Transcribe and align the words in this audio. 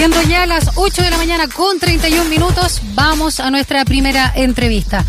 Siendo 0.00 0.22
ya 0.22 0.46
las 0.46 0.70
8 0.76 1.02
de 1.02 1.10
la 1.10 1.18
mañana 1.18 1.46
con 1.46 1.78
31 1.78 2.30
minutos, 2.30 2.80
vamos 2.94 3.38
a 3.38 3.50
nuestra 3.50 3.84
primera 3.84 4.32
entrevista. 4.34 5.04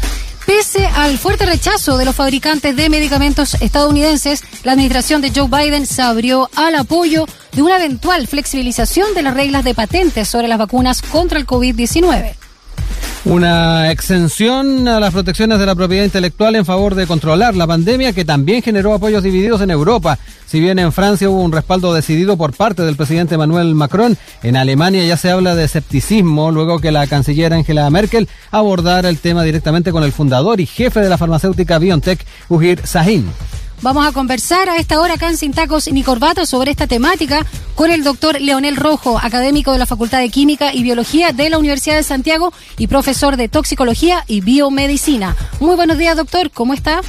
Pese 0.45 0.85
al 0.85 1.17
fuerte 1.17 1.45
rechazo 1.45 1.97
de 1.97 2.03
los 2.03 2.13
fabricantes 2.13 2.75
de 2.75 2.89
medicamentos 2.89 3.53
estadounidenses, 3.61 4.43
la 4.65 4.73
administración 4.73 5.21
de 5.21 5.31
Joe 5.33 5.47
Biden 5.47 5.85
se 5.85 6.01
abrió 6.01 6.49
al 6.57 6.75
apoyo 6.75 7.25
de 7.53 7.61
una 7.61 7.77
eventual 7.77 8.27
flexibilización 8.27 9.13
de 9.13 9.21
las 9.21 9.33
reglas 9.33 9.63
de 9.63 9.75
patentes 9.75 10.27
sobre 10.27 10.49
las 10.49 10.57
vacunas 10.57 11.01
contra 11.01 11.39
el 11.39 11.47
COVID-19. 11.47 12.40
Una 13.23 13.91
exención 13.91 14.87
a 14.87 14.99
las 14.99 15.13
protecciones 15.13 15.59
de 15.59 15.67
la 15.67 15.75
propiedad 15.75 16.03
intelectual 16.03 16.55
en 16.55 16.65
favor 16.65 16.95
de 16.95 17.05
controlar 17.05 17.55
la 17.55 17.67
pandemia 17.67 18.13
que 18.13 18.25
también 18.25 18.63
generó 18.63 18.95
apoyos 18.95 19.21
divididos 19.21 19.61
en 19.61 19.69
Europa. 19.69 20.17
Si 20.47 20.59
bien 20.59 20.79
en 20.79 20.91
Francia 20.91 21.29
hubo 21.29 21.43
un 21.43 21.51
respaldo 21.51 21.93
decidido 21.93 22.35
por 22.35 22.53
parte 22.53 22.81
del 22.81 22.95
presidente 22.95 23.35
Emmanuel 23.35 23.75
Macron, 23.75 24.17
en 24.41 24.55
Alemania 24.55 25.05
ya 25.05 25.17
se 25.17 25.29
habla 25.29 25.53
de 25.53 25.65
escepticismo 25.65 26.51
luego 26.51 26.79
que 26.79 26.91
la 26.91 27.05
canciller 27.05 27.53
Angela 27.53 27.87
Merkel 27.91 28.27
abordara 28.49 29.07
el 29.07 29.19
tema 29.19 29.43
directamente 29.43 29.91
con 29.91 30.03
el 30.03 30.11
fundador 30.11 30.59
y 30.59 30.65
jefe 30.65 30.99
de 30.99 31.09
la 31.09 31.19
farmacéutica 31.19 31.77
BioNTech, 31.77 32.25
Ujir 32.49 32.81
Sahin. 32.83 33.27
Vamos 33.81 34.05
a 34.05 34.11
conversar 34.11 34.69
a 34.69 34.77
esta 34.77 35.01
hora 35.01 35.15
acá 35.15 35.27
en 35.27 35.37
Sin 35.37 35.53
Tacos 35.53 35.91
ni 35.91 36.03
Corbatas 36.03 36.47
sobre 36.47 36.69
esta 36.69 36.85
temática 36.85 37.43
con 37.73 37.89
el 37.89 38.03
doctor 38.03 38.39
Leonel 38.39 38.75
Rojo, 38.75 39.17
académico 39.19 39.71
de 39.71 39.79
la 39.79 39.87
Facultad 39.87 40.19
de 40.19 40.29
Química 40.29 40.71
y 40.71 40.83
Biología 40.83 41.31
de 41.31 41.49
la 41.49 41.57
Universidad 41.57 41.95
de 41.95 42.03
Santiago 42.03 42.53
y 42.77 42.85
profesor 42.85 43.37
de 43.37 43.49
Toxicología 43.49 44.23
y 44.27 44.41
Biomedicina. 44.41 45.35
Muy 45.59 45.75
buenos 45.75 45.97
días, 45.97 46.15
doctor. 46.15 46.51
¿Cómo 46.51 46.75
está? 46.75 47.01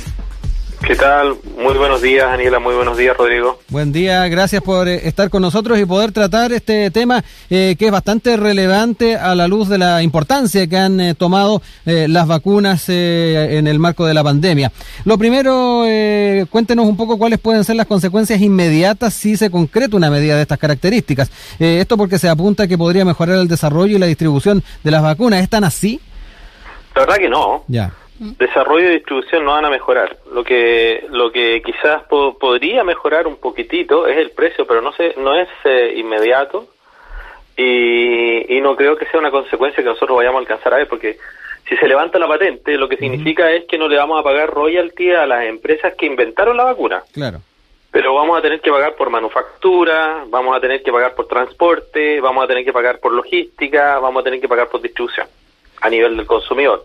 ¿Qué 0.87 0.97
tal? 0.97 1.37
Muy 1.57 1.75
buenos 1.75 2.03
días, 2.03 2.29
Daniela. 2.29 2.59
Muy 2.59 2.75
buenos 2.75 2.97
días, 2.97 3.17
Rodrigo. 3.17 3.61
Buen 3.69 3.93
día, 3.93 4.27
gracias 4.27 4.63
por 4.63 4.89
eh, 4.89 5.07
estar 5.07 5.31
con 5.31 5.41
nosotros 5.41 5.79
y 5.79 5.85
poder 5.85 6.11
tratar 6.11 6.53
este 6.53 6.91
tema 6.91 7.23
eh, 7.51 7.77
que 7.79 7.87
es 7.87 7.93
bastante 7.93 8.37
relevante 8.37 9.17
a 9.17 9.37
la 9.37 9.47
luz 9.47 9.69
de 9.69 9.79
la 9.79 10.03
importancia 10.03 10.67
que 10.67 10.77
han 10.77 11.01
eh, 11.01 11.15
tomado 11.15 11.63
las 11.85 12.27
vacunas 12.27 12.89
en 12.89 13.67
el 13.67 13.79
marco 13.79 14.07
de 14.07 14.15
la 14.15 14.25
pandemia. 14.25 14.73
Lo 15.05 15.19
primero, 15.19 15.85
cuéntenos 16.51 16.87
un 16.87 16.97
poco 16.97 17.19
cuáles 17.19 17.39
pueden 17.39 17.65
ser 17.65 17.77
las 17.77 17.87
consecuencias 17.87 18.41
inmediatas 18.41 19.15
si 19.15 19.37
se 19.37 19.51
concreta 19.51 19.97
una 19.97 20.11
medida 20.11 20.37
de 20.37 20.43
estas 20.43 20.59
características. 20.59 21.31
esto 21.59 21.97
porque 21.97 22.19
se 22.19 22.29
apunta 22.29 22.67
que 22.67 22.79
podría 22.79 23.05
mejorar 23.05 23.39
el 23.39 23.49
desarrollo 23.49 23.97
y 23.97 24.01
la 24.01 24.07
distribución 24.07 24.63
de 24.83 24.91
las 24.91 25.03
vacunas. 25.03 25.43
¿Es 25.43 25.49
tan 25.49 25.65
así? 25.65 26.01
La 26.95 27.03
verdad 27.03 27.17
que 27.17 27.29
no. 27.29 27.65
Ya 27.69 27.93
desarrollo 28.39 28.89
y 28.89 28.93
distribución 28.93 29.45
no 29.45 29.53
van 29.53 29.65
a 29.65 29.71
mejorar. 29.71 30.17
Lo 30.33 30.45
que 30.45 31.07
lo 31.11 31.33
que 31.33 31.61
quizás 31.63 32.05
podría 32.05 32.85
mejorar 32.85 33.27
un 33.27 33.37
poquitito 33.37 34.07
es 34.07 34.17
el 34.17 34.31
precio, 34.31 34.67
pero 34.67 34.81
no 34.81 34.93
se, 34.93 35.15
no 35.19 35.35
es 35.35 35.49
eh, 35.65 35.95
inmediato 35.97 36.69
y, 37.57 38.57
y, 38.57 38.61
no 38.61 38.77
creo 38.77 38.97
que 38.97 39.07
sea 39.07 39.21
una 39.21 39.31
consecuencia 39.31 39.83
que 39.83 39.89
nosotros 39.89 40.17
vayamos 40.17 40.39
a 40.39 40.41
alcanzar 40.41 40.73
a 40.73 40.79
ver, 40.79 40.89
porque 40.89 41.19
si 41.69 41.77
se 41.77 41.87
levanta 41.87 42.19
la 42.19 42.29
patente, 42.29 42.77
lo 42.77 42.89
que 42.89 42.97
significa 42.97 43.51
es 43.51 43.65
que 43.67 43.77
no 43.77 43.89
le 43.89 43.97
vamos 43.97 44.19
a 44.19 44.23
pagar 44.23 44.51
royalty 44.51 45.13
a 45.13 45.27
las 45.27 45.45
empresas 45.45 45.95
que 45.95 46.07
inventaron 46.07 46.57
la 46.57 46.65
vacuna. 46.65 47.03
Claro. 47.13 47.41
Pero 47.91 48.15
vamos 48.15 48.39
a 48.39 48.43
tener 48.43 48.61
que 48.61 48.71
pagar 48.71 48.95
por 48.95 49.11
manufactura, 49.11 50.25
vamos 50.29 50.57
a 50.57 50.61
tener 50.61 50.83
que 50.83 50.91
pagar 50.91 51.15
por 51.15 51.29
transporte, 51.29 52.21
vamos 52.21 52.43
a 52.43 52.47
tener 52.47 52.65
que 52.65 52.73
pagar 52.73 53.01
por 53.01 53.13
logística, 53.13 53.99
vamos 53.99 54.23
a 54.23 54.25
tener 54.25 54.41
que 54.41 54.49
pagar 54.49 54.69
por 54.69 54.81
distribución 54.81 55.27
a 55.83 55.91
nivel 55.91 56.17
del 56.17 56.27
consumidor. 56.27 56.85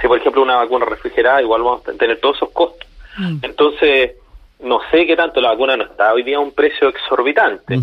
Si, 0.00 0.08
por 0.08 0.18
ejemplo, 0.18 0.42
una 0.42 0.56
vacuna 0.56 0.86
refrigerada, 0.86 1.42
igual 1.42 1.62
vamos 1.62 1.86
a 1.86 1.92
tener 1.92 2.18
todos 2.20 2.36
esos 2.36 2.50
costos. 2.50 2.88
Mm. 3.18 3.38
Entonces, 3.42 4.12
no 4.60 4.80
sé 4.90 5.06
qué 5.06 5.14
tanto 5.14 5.40
la 5.42 5.50
vacuna 5.50 5.76
no 5.76 5.84
está 5.84 6.12
hoy 6.14 6.22
día 6.22 6.38
a 6.38 6.40
un 6.40 6.52
precio 6.52 6.88
exorbitante. 6.88 7.78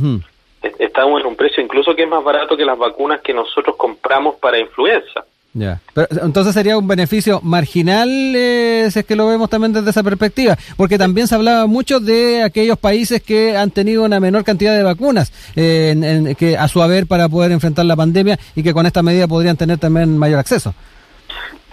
Estamos 0.80 1.22
en 1.22 1.28
un 1.28 1.36
precio 1.36 1.64
incluso 1.64 1.96
que 1.96 2.04
es 2.04 2.10
más 2.10 2.24
barato 2.24 2.58
que 2.58 2.66
las 2.66 2.78
vacunas 2.78 3.22
que 3.22 3.34
nosotros 3.34 3.76
compramos 3.76 4.36
para 4.36 4.58
influenza. 4.58 5.26
Ya. 5.54 5.82
entonces 6.24 6.54
sería 6.54 6.78
un 6.78 6.88
beneficio 6.88 7.42
marginal 7.44 8.08
eh, 8.10 8.88
si 8.90 9.00
es 9.00 9.06
que 9.06 9.18
lo 9.18 9.28
vemos 9.28 9.50
también 9.50 9.74
desde 9.74 9.90
esa 9.90 10.02
perspectiva, 10.02 10.58
porque 10.78 10.98
también 10.98 11.28
se 11.28 11.36
hablaba 11.36 11.68
mucho 11.68 12.00
de 12.00 12.42
aquellos 12.42 12.78
países 12.78 13.22
que 13.22 13.58
han 13.58 13.70
tenido 13.70 14.04
una 14.04 14.22
menor 14.22 14.46
cantidad 14.46 14.78
de 14.78 14.84
vacunas 14.84 15.34
eh, 15.58 16.36
que 16.40 16.58
a 16.58 16.70
su 16.70 16.82
haber 16.82 17.06
para 17.06 17.28
poder 17.28 17.52
enfrentar 17.52 17.86
la 17.86 17.98
pandemia 17.98 18.40
y 18.56 18.64
que 18.64 18.74
con 18.74 18.86
esta 18.86 19.04
medida 19.04 19.28
podrían 19.28 19.58
tener 19.58 19.78
también 19.78 20.18
mayor 20.18 20.40
acceso. 20.40 20.74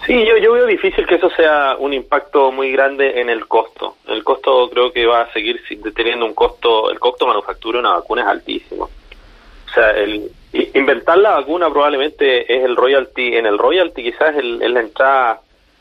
Sí, 0.06 0.14
yo, 0.26 0.38
yo 0.38 0.52
veo 0.52 0.66
difícil 0.66 1.06
que 1.06 1.16
eso 1.16 1.30
sea 1.30 1.76
un 1.78 1.92
impacto 1.92 2.50
muy 2.50 2.72
grande 2.72 3.20
en 3.20 3.28
el 3.28 3.46
costo. 3.46 3.96
El 4.08 4.24
costo 4.24 4.70
creo 4.70 4.90
que 4.90 5.06
va 5.06 5.22
a 5.22 5.32
seguir 5.32 5.60
teniendo 5.94 6.24
un 6.24 6.34
costo, 6.34 6.90
el 6.90 6.98
costo 6.98 7.26
de 7.26 7.32
manufactura 7.32 7.76
de 7.76 7.80
una 7.80 7.94
vacuna 7.96 8.22
es 8.22 8.28
altísimo. 8.28 8.84
O 8.84 9.74
sea, 9.74 9.90
el, 9.90 10.30
Inventar 10.52 11.18
la 11.18 11.32
vacuna 11.32 11.68
probablemente 11.68 12.40
es 12.52 12.64
el 12.64 12.74
royalty, 12.74 13.36
en 13.36 13.44
el 13.44 13.58
royalty 13.58 14.02
quizás 14.02 14.34
es, 14.34 14.44
la 14.44 14.80
entrada 14.80 15.40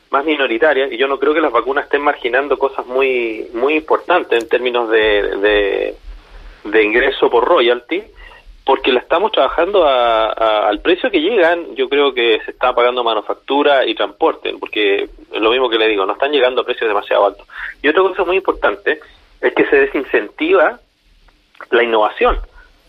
más 0.09 0.25
minoritaria 0.25 0.87
y 0.91 0.97
yo 0.97 1.07
no 1.07 1.19
creo 1.19 1.33
que 1.33 1.41
las 1.41 1.51
vacunas 1.51 1.85
estén 1.85 2.01
marginando 2.01 2.57
cosas 2.57 2.85
muy 2.85 3.47
muy 3.53 3.75
importantes 3.75 4.41
en 4.41 4.49
términos 4.49 4.89
de, 4.89 5.95
de, 6.63 6.83
ingreso 6.83 7.29
por 7.29 7.45
royalty 7.45 8.03
porque 8.65 8.91
la 8.91 8.99
estamos 8.99 9.31
trabajando 9.31 9.87
al 9.87 10.81
precio 10.81 11.09
que 11.09 11.21
llegan, 11.21 11.73
yo 11.75 11.87
creo 11.87 12.13
que 12.13 12.41
se 12.43 12.51
está 12.51 12.75
pagando 12.75 13.01
manufactura 13.01 13.85
y 13.85 13.95
transporte, 13.95 14.53
porque 14.59 15.03
es 15.03 15.41
lo 15.41 15.51
mismo 15.51 15.69
que 15.69 15.77
le 15.77 15.87
digo, 15.87 16.05
no 16.05 16.11
están 16.11 16.33
llegando 16.33 16.61
a 16.61 16.65
precios 16.65 16.89
demasiado 16.89 17.27
altos. 17.27 17.47
Y 17.81 17.87
otra 17.87 18.01
cosa 18.03 18.25
muy 18.25 18.35
importante 18.35 18.99
es 19.39 19.53
que 19.53 19.65
se 19.67 19.77
desincentiva 19.77 20.81
la 21.71 21.83
innovación. 21.83 22.39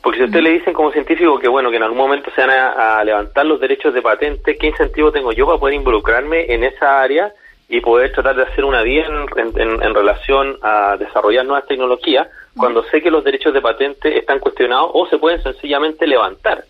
Porque 0.02 0.18
si 0.18 0.24
usted 0.24 0.40
le 0.40 0.52
dicen 0.52 0.74
como 0.74 0.92
científico 0.92 1.38
que 1.38 1.48
bueno 1.48 1.70
que 1.70 1.76
en 1.76 1.82
algún 1.82 1.98
momento 1.98 2.30
se 2.34 2.40
van 2.40 2.50
a, 2.50 3.02
levantar 3.04 3.46
los 3.46 3.60
derechos 3.60 3.92
de 3.92 4.02
patente, 4.02 4.56
¿qué 4.56 4.68
incentivo 4.68 5.10
tengo 5.10 5.32
yo 5.32 5.46
para 5.46 5.58
poder 5.58 5.74
involucrarme 5.74 6.46
en 6.52 6.64
esa 6.64 7.00
área 7.00 7.32
y 7.68 7.80
poder 7.80 8.12
tratar 8.12 8.36
de 8.36 8.44
hacer 8.44 8.64
una 8.64 8.82
bien 8.82 9.06
en, 9.36 9.94
relación 9.94 10.56
a 10.62 10.96
desarrollar 10.96 11.44
nuevas 11.44 11.66
tecnologías 11.66 12.28
cuando 12.56 12.82
sé 12.84 13.02
que 13.02 13.10
los 13.10 13.24
derechos 13.24 13.52
de 13.52 13.60
patente 13.60 14.18
están 14.18 14.38
cuestionados 14.38 14.90
o 14.94 15.06
se 15.08 15.18
pueden 15.18 15.42
sencillamente 15.42 16.06
levantar? 16.06 16.64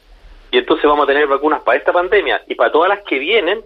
Y 0.50 0.59
entonces 0.59 0.87
vamos 0.87 1.05
a 1.05 1.06
tener 1.06 1.27
vacunas 1.27 1.61
para 1.61 1.78
esta 1.78 1.93
pandemia 1.93 2.43
y 2.47 2.55
para 2.55 2.72
todas 2.72 2.88
las 2.88 3.00
que 3.03 3.19
vienen. 3.19 3.61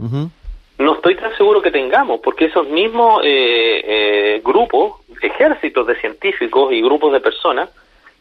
No 0.79 0.95
estoy 0.95 1.15
tan 1.15 1.35
seguro 1.37 1.63
que 1.63 1.71
tengamos, 1.71 2.21
porque 2.21 2.47
esos 2.47 2.67
mismos 2.69 3.21
eh, 3.25 3.83
eh, 3.85 4.43
grupos, 4.45 4.95
ejércitos 5.21 5.87
de 5.87 5.95
científicos 6.01 6.73
y 6.73 6.83
grupos 6.83 7.13
de 7.13 7.21
personas, 7.21 7.71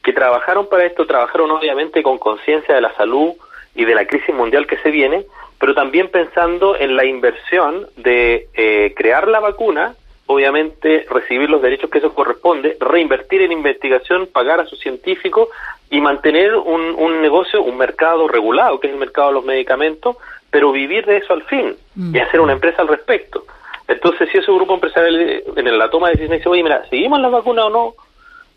que 0.03 0.13
trabajaron 0.13 0.67
para 0.67 0.85
esto, 0.85 1.05
trabajaron 1.05 1.51
obviamente 1.51 2.03
con 2.03 2.17
conciencia 2.17 2.75
de 2.75 2.81
la 2.81 2.93
salud 2.95 3.33
y 3.75 3.85
de 3.85 3.95
la 3.95 4.05
crisis 4.05 4.33
mundial 4.33 4.67
que 4.67 4.77
se 4.77 4.91
viene, 4.91 5.25
pero 5.59 5.73
también 5.73 6.09
pensando 6.09 6.75
en 6.75 6.95
la 6.95 7.05
inversión 7.05 7.87
de 7.97 8.47
eh, 8.53 8.93
crear 8.95 9.27
la 9.27 9.39
vacuna, 9.39 9.95
obviamente 10.25 11.05
recibir 11.09 11.49
los 11.49 11.61
derechos 11.61 11.89
que 11.89 11.99
eso 11.99 12.13
corresponde, 12.13 12.77
reinvertir 12.79 13.41
en 13.41 13.51
investigación, 13.51 14.27
pagar 14.27 14.59
a 14.59 14.65
sus 14.65 14.79
científicos 14.79 15.49
y 15.89 16.01
mantener 16.01 16.55
un, 16.55 16.81
un 16.97 17.21
negocio, 17.21 17.61
un 17.61 17.77
mercado 17.77 18.27
regulado, 18.27 18.79
que 18.79 18.87
es 18.87 18.93
el 18.93 18.99
mercado 18.99 19.27
de 19.27 19.33
los 19.35 19.45
medicamentos, 19.45 20.17
pero 20.49 20.71
vivir 20.71 21.05
de 21.05 21.17
eso 21.17 21.33
al 21.33 21.43
fin 21.43 21.75
y 21.95 21.99
mm. 21.99 22.21
hacer 22.21 22.39
una 22.39 22.53
empresa 22.53 22.81
al 22.81 22.87
respecto. 22.87 23.45
Entonces, 23.87 24.29
si 24.31 24.37
ese 24.37 24.51
grupo 24.51 24.73
empresarial 24.73 25.43
en 25.55 25.77
la 25.77 25.89
toma 25.89 26.07
de 26.07 26.13
decisiones 26.13 26.39
dice, 26.39 26.49
oye, 26.49 26.63
mira, 26.63 26.87
¿seguimos 26.89 27.19
la 27.19 27.29
vacuna 27.29 27.65
o 27.65 27.69
no? 27.69 27.93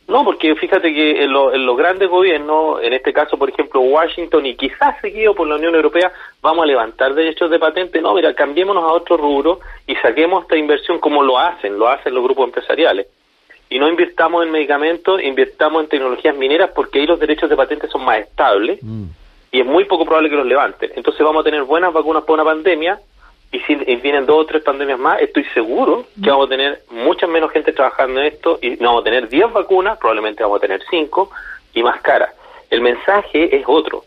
No, 0.07 0.23
porque 0.23 0.55
fíjate 0.55 0.93
que 0.93 1.25
en, 1.25 1.33
los 1.33 1.77
grandes 1.79 2.11
gobiernos, 2.11 2.83
en 2.83 2.93
este 2.93 3.13
caso, 3.13 3.39
por 3.39 3.49
ejemplo, 3.49 3.81
Washington 3.81 4.45
y 4.45 4.55
quizás 4.55 5.01
seguido 5.01 5.35
por 5.35 5.49
la 5.49 5.57
Unión 5.57 5.75
Europea, 5.75 6.13
vamos 6.43 6.65
a 6.65 6.67
levantar 6.67 7.15
derechos 7.15 7.51
de 7.51 7.59
patente. 7.59 8.03
No, 8.03 8.15
mira, 8.15 8.35
cambiémonos 8.35 8.85
a 8.85 8.89
otro 8.89 9.17
rubro 9.17 9.61
y 9.87 9.95
saquemos 9.97 10.43
esta 10.43 10.57
inversión 10.57 10.99
como 10.99 11.23
lo 11.23 11.39
hacen, 11.39 11.79
lo 11.79 11.89
hacen 11.89 12.15
los 12.15 12.23
grupos 12.23 12.47
empresariales. 12.47 13.07
Y 13.71 13.79
no 13.79 13.89
invirtamos 13.89 14.45
en 14.45 14.53
medicamentos, 14.53 15.23
invirtamos 15.23 15.83
en 15.83 15.89
tecnologías 15.89 16.37
mineras 16.37 16.71
porque 16.75 16.99
ahí 16.99 17.07
los 17.07 17.19
derechos 17.19 17.49
de 17.49 17.57
patente 17.57 17.89
son 17.89 18.05
más 18.05 18.19
estables 18.19 18.79
mm. 18.83 19.05
y 19.53 19.61
es 19.61 19.67
muy 19.67 19.87
poco 19.87 20.05
probable 20.05 20.29
que 20.29 20.37
los 20.37 20.47
levanten. 20.47 20.93
Entonces 20.95 21.25
vamos 21.25 21.41
a 21.41 21.45
tener 21.45 21.63
buenas 21.63 21.95
vacunas 21.95 22.25
para 22.25 22.43
una 22.43 22.45
pandemia 22.45 23.01
y 23.55 23.61
si 23.61 23.77
vienen 23.77 24.27
dos 24.27 24.41
o 24.41 24.47
tres 24.47 24.65
pandemias 24.65 24.99
más, 24.99 25.23
estoy 25.23 25.45
seguro 25.55 26.07
que 26.21 26.29
vamos 26.29 26.47
a 26.47 26.51
tener 26.51 26.81
mucha 26.91 27.29
menos 27.29 27.53
gente 27.53 27.73
trabajando 27.73 28.21
en 28.21 28.27
esto 28.27 28.59
y 28.61 28.71
no 28.71 28.89
vamos 28.89 29.03
a 29.03 29.05
tener 29.05 29.29
10 29.29 29.53
vacunas, 29.53 29.97
probablemente 29.97 30.43
vamos 30.43 30.59
a 30.59 30.61
tener 30.61 30.83
5 30.91 31.31
y 31.73 31.85
más 31.85 32.01
caras. 32.03 32.35
El 32.69 32.81
mensaje 32.81 33.57
es 33.57 33.63
otro, 33.69 34.03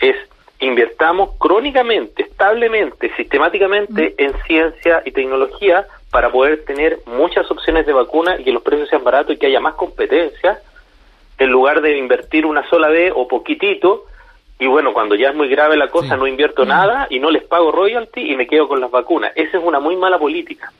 es 0.00 0.16
invirtamos 0.58 1.36
crónicamente, 1.38 2.24
establemente, 2.24 3.14
sistemáticamente 3.14 4.16
en 4.18 4.32
ciencia 4.48 5.00
y 5.04 5.12
tecnología 5.12 5.86
para 6.10 6.32
poder 6.32 6.64
tener 6.64 6.98
muchas 7.06 7.48
opciones 7.52 7.86
de 7.86 7.92
vacuna 7.92 8.34
y 8.40 8.42
que 8.42 8.50
los 8.50 8.64
precios 8.64 8.88
sean 8.88 9.04
baratos 9.04 9.36
y 9.36 9.38
que 9.38 9.46
haya 9.46 9.60
más 9.60 9.74
competencia, 9.74 10.58
en 11.38 11.50
lugar 11.50 11.82
de 11.82 11.96
invertir 11.96 12.44
una 12.44 12.68
sola 12.68 12.88
vez 12.88 13.12
o 13.14 13.28
poquitito 13.28 14.06
y 14.58 14.66
bueno, 14.66 14.92
cuando 14.92 15.14
ya 15.14 15.28
es 15.30 15.36
muy 15.36 15.48
grave 15.48 15.76
la 15.76 15.88
cosa, 15.88 16.16
no 16.16 16.26
invierto 16.26 16.64
mm. 16.64 16.68
nada 16.68 17.06
y 17.10 17.20
no 17.20 17.30
les 17.30 17.44
pago 17.44 17.70
royalty 17.70 18.32
y 18.32 18.36
me 18.36 18.46
quedo 18.46 18.66
con 18.66 18.80
las 18.80 18.90
vacunas. 18.90 19.32
Esa 19.36 19.58
es 19.58 19.64
una 19.64 19.78
muy 19.78 19.96
mala 19.96 20.18
política. 20.18 20.72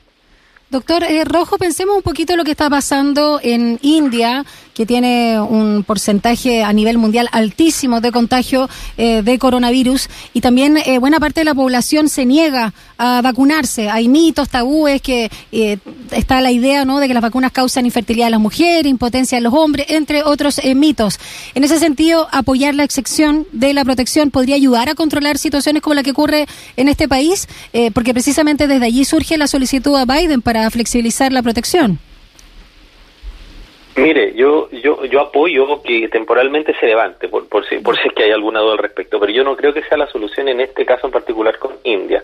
Doctor 0.69 1.03
eh, 1.03 1.23
Rojo, 1.25 1.57
pensemos 1.57 1.95
un 1.95 2.03
poquito 2.03 2.35
lo 2.35 2.43
que 2.43 2.51
está 2.51 2.69
pasando 2.69 3.39
en 3.41 3.79
India, 3.81 4.43
que 4.79 4.85
tiene 4.85 5.37
un 5.41 5.83
porcentaje 5.83 6.63
a 6.63 6.71
nivel 6.71 6.97
mundial 6.97 7.27
altísimo 7.33 7.99
de 7.99 8.13
contagio 8.13 8.69
eh, 8.95 9.23
de 9.23 9.37
coronavirus 9.37 10.07
y 10.33 10.39
también 10.39 10.77
eh, 10.77 10.99
buena 10.99 11.19
parte 11.19 11.41
de 11.41 11.43
la 11.43 11.53
población 11.53 12.07
se 12.07 12.25
niega 12.25 12.73
a 12.97 13.21
vacunarse. 13.21 13.89
Hay 13.89 14.07
mitos, 14.07 14.47
tabúes, 14.47 15.01
que 15.01 15.29
eh, 15.51 15.79
está 16.11 16.39
la 16.39 16.53
idea 16.53 16.85
¿no? 16.85 17.01
de 17.01 17.09
que 17.09 17.13
las 17.13 17.21
vacunas 17.21 17.51
causan 17.51 17.85
infertilidad 17.87 18.27
a 18.27 18.29
las 18.29 18.39
mujeres, 18.39 18.89
impotencia 18.89 19.37
a 19.37 19.41
los 19.41 19.53
hombres, 19.53 19.87
entre 19.89 20.23
otros 20.23 20.61
mitos. 20.73 21.19
En 21.55 21.65
ese 21.65 21.77
sentido, 21.77 22.29
apoyar 22.31 22.73
la 22.73 22.85
excepción 22.85 23.47
de 23.51 23.73
la 23.73 23.83
protección 23.83 24.31
podría 24.31 24.55
ayudar 24.55 24.87
a 24.87 24.95
controlar 24.95 25.37
situaciones 25.37 25.81
como 25.81 25.93
la 25.93 26.03
que 26.03 26.11
ocurre 26.11 26.47
en 26.77 26.87
este 26.87 27.09
país, 27.09 27.49
porque 27.93 28.13
precisamente 28.13 28.65
desde 28.65 28.85
allí 28.85 29.03
surge 29.03 29.37
la 29.37 29.47
solicitud 29.47 29.97
a 29.97 30.05
Biden 30.05 30.41
para 30.41 30.69
flexibilizar 30.69 31.33
la 31.33 31.43
protección. 31.43 31.99
Mire, 34.01 34.33
yo 34.33 34.69
yo 34.71 35.05
yo 35.05 35.21
apoyo 35.21 35.81
que 35.83 36.07
temporalmente 36.09 36.73
se 36.79 36.85
levante, 36.85 37.27
por, 37.27 37.47
por, 37.47 37.67
si, 37.67 37.79
por 37.79 37.97
si 37.97 38.07
es 38.07 38.13
que 38.13 38.23
hay 38.23 38.31
alguna 38.31 38.59
duda 38.59 38.73
al 38.73 38.77
respecto, 38.77 39.19
pero 39.19 39.31
yo 39.31 39.43
no 39.43 39.55
creo 39.55 39.73
que 39.73 39.83
sea 39.83 39.97
la 39.97 40.07
solución 40.07 40.47
en 40.47 40.61
este 40.61 40.85
caso 40.85 41.07
en 41.07 41.13
particular 41.13 41.57
con 41.57 41.75
India, 41.83 42.23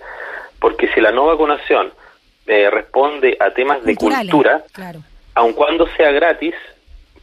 porque 0.59 0.87
si 0.93 1.01
la 1.01 1.11
no 1.11 1.25
vacunación 1.25 1.91
eh, 2.47 2.69
responde 2.69 3.37
a 3.39 3.51
temas 3.51 3.83
de 3.83 3.95
cultura, 3.95 4.63
aun 5.33 5.53
cuando 5.53 5.87
sea 5.97 6.11
gratis, 6.11 6.55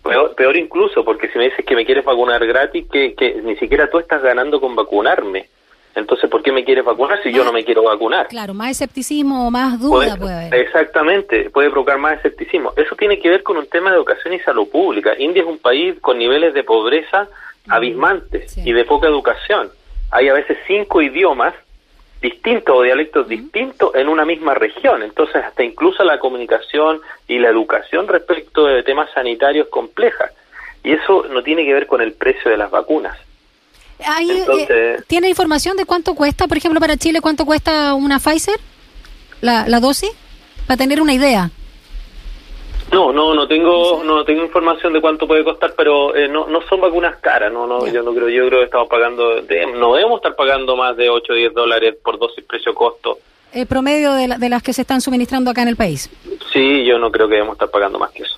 peor, 0.02 0.34
peor, 0.34 0.56
incluso, 0.56 1.04
porque 1.04 1.28
si 1.28 1.38
me 1.38 1.44
dices 1.44 1.64
que 1.64 1.76
me 1.76 1.84
quieres 1.84 2.04
vacunar 2.04 2.44
gratis, 2.46 2.86
que, 2.90 3.14
que 3.14 3.34
ni 3.42 3.56
siquiera 3.56 3.88
tú 3.90 3.98
estás 3.98 4.22
ganando 4.22 4.60
con 4.60 4.74
vacunarme. 4.74 5.46
Entonces, 5.94 6.30
¿por 6.30 6.42
qué 6.42 6.52
me 6.52 6.64
quieres 6.64 6.84
vacunar 6.84 7.22
si 7.22 7.32
yo 7.32 7.44
no 7.44 7.52
me 7.52 7.64
quiero 7.64 7.82
vacunar? 7.82 8.28
Claro, 8.28 8.54
más 8.54 8.70
escepticismo 8.70 9.46
o 9.46 9.50
más 9.50 9.78
duda 9.78 10.16
puede, 10.16 10.32
haber. 10.32 10.54
Exactamente, 10.54 11.50
puede 11.50 11.70
provocar 11.70 11.98
más 11.98 12.16
escepticismo. 12.16 12.72
Eso 12.76 12.96
tiene 12.96 13.18
que 13.18 13.28
ver 13.28 13.42
con 13.42 13.56
un 13.56 13.66
tema 13.66 13.90
de 13.90 13.96
educación 13.96 14.32
y 14.32 14.40
salud 14.40 14.68
pública. 14.68 15.12
India 15.18 15.42
es 15.42 15.48
un 15.48 15.58
país 15.58 15.94
con 16.00 16.18
niveles 16.18 16.54
de 16.54 16.64
pobreza 16.64 17.28
abismantes 17.68 18.56
y 18.56 18.72
de 18.72 18.84
poca 18.84 19.06
educación. 19.06 19.70
Hay 20.10 20.28
a 20.28 20.34
veces 20.34 20.58
cinco 20.66 21.00
idiomas 21.00 21.54
distintos 22.20 22.76
o 22.76 22.82
dialectos 22.82 23.28
distintos 23.28 23.94
en 23.94 24.08
una 24.08 24.24
misma 24.24 24.54
región. 24.54 25.02
Entonces, 25.02 25.44
hasta 25.44 25.62
incluso 25.64 26.04
la 26.04 26.18
comunicación 26.18 27.00
y 27.26 27.38
la 27.38 27.48
educación 27.48 28.08
respecto 28.08 28.66
de 28.66 28.82
temas 28.82 29.10
sanitarios 29.12 29.68
complejas. 29.68 30.32
Y 30.84 30.92
eso 30.92 31.26
no 31.28 31.42
tiene 31.42 31.64
que 31.64 31.74
ver 31.74 31.86
con 31.86 32.00
el 32.00 32.12
precio 32.12 32.50
de 32.50 32.56
las 32.56 32.70
vacunas. 32.70 33.18
Eh, 34.06 34.98
¿Tiene 35.06 35.28
información 35.28 35.76
de 35.76 35.84
cuánto 35.84 36.14
cuesta, 36.14 36.46
por 36.46 36.56
ejemplo, 36.56 36.80
para 36.80 36.96
Chile, 36.96 37.20
cuánto 37.20 37.44
cuesta 37.44 37.94
una 37.94 38.18
Pfizer, 38.18 38.58
la, 39.40 39.68
la 39.68 39.80
dosis? 39.80 40.10
Para 40.66 40.76
tener 40.76 41.00
una 41.00 41.14
idea. 41.14 41.50
No, 42.92 43.10
no, 43.10 43.34
no 43.34 43.48
tengo, 43.48 44.04
no 44.04 44.22
tengo 44.24 44.42
información 44.42 44.92
de 44.92 45.00
cuánto 45.00 45.26
puede 45.26 45.42
costar, 45.42 45.72
pero 45.74 46.14
eh, 46.14 46.28
no, 46.28 46.46
no 46.46 46.60
son 46.68 46.82
vacunas 46.82 47.16
caras, 47.22 47.50
no, 47.50 47.66
no, 47.66 47.86
yo 47.86 48.02
no 48.02 48.12
creo, 48.12 48.28
yo 48.28 48.46
creo 48.48 48.60
que 48.60 48.66
estamos 48.66 48.88
pagando, 48.88 49.36
no 49.78 49.94
debemos 49.94 50.18
estar 50.18 50.36
pagando 50.36 50.76
más 50.76 50.94
de 50.98 51.08
8 51.08 51.32
o 51.32 51.36
10 51.36 51.54
dólares 51.54 51.96
por 52.04 52.18
dosis 52.18 52.44
precio-costo. 52.44 53.18
¿El 53.54 53.66
promedio 53.66 54.12
de, 54.12 54.28
de, 54.38 54.48
las 54.50 54.62
que 54.62 54.74
se 54.74 54.82
están 54.82 55.00
suministrando 55.00 55.50
acá 55.50 55.62
en 55.62 55.68
el 55.68 55.76
país? 55.76 56.10
Sí, 56.52 56.84
yo 56.84 56.98
no 56.98 57.10
creo 57.10 57.28
que 57.28 57.34
debemos 57.34 57.54
estar 57.54 57.70
pagando 57.70 57.98
más 57.98 58.10
que 58.10 58.24
eso. 58.24 58.36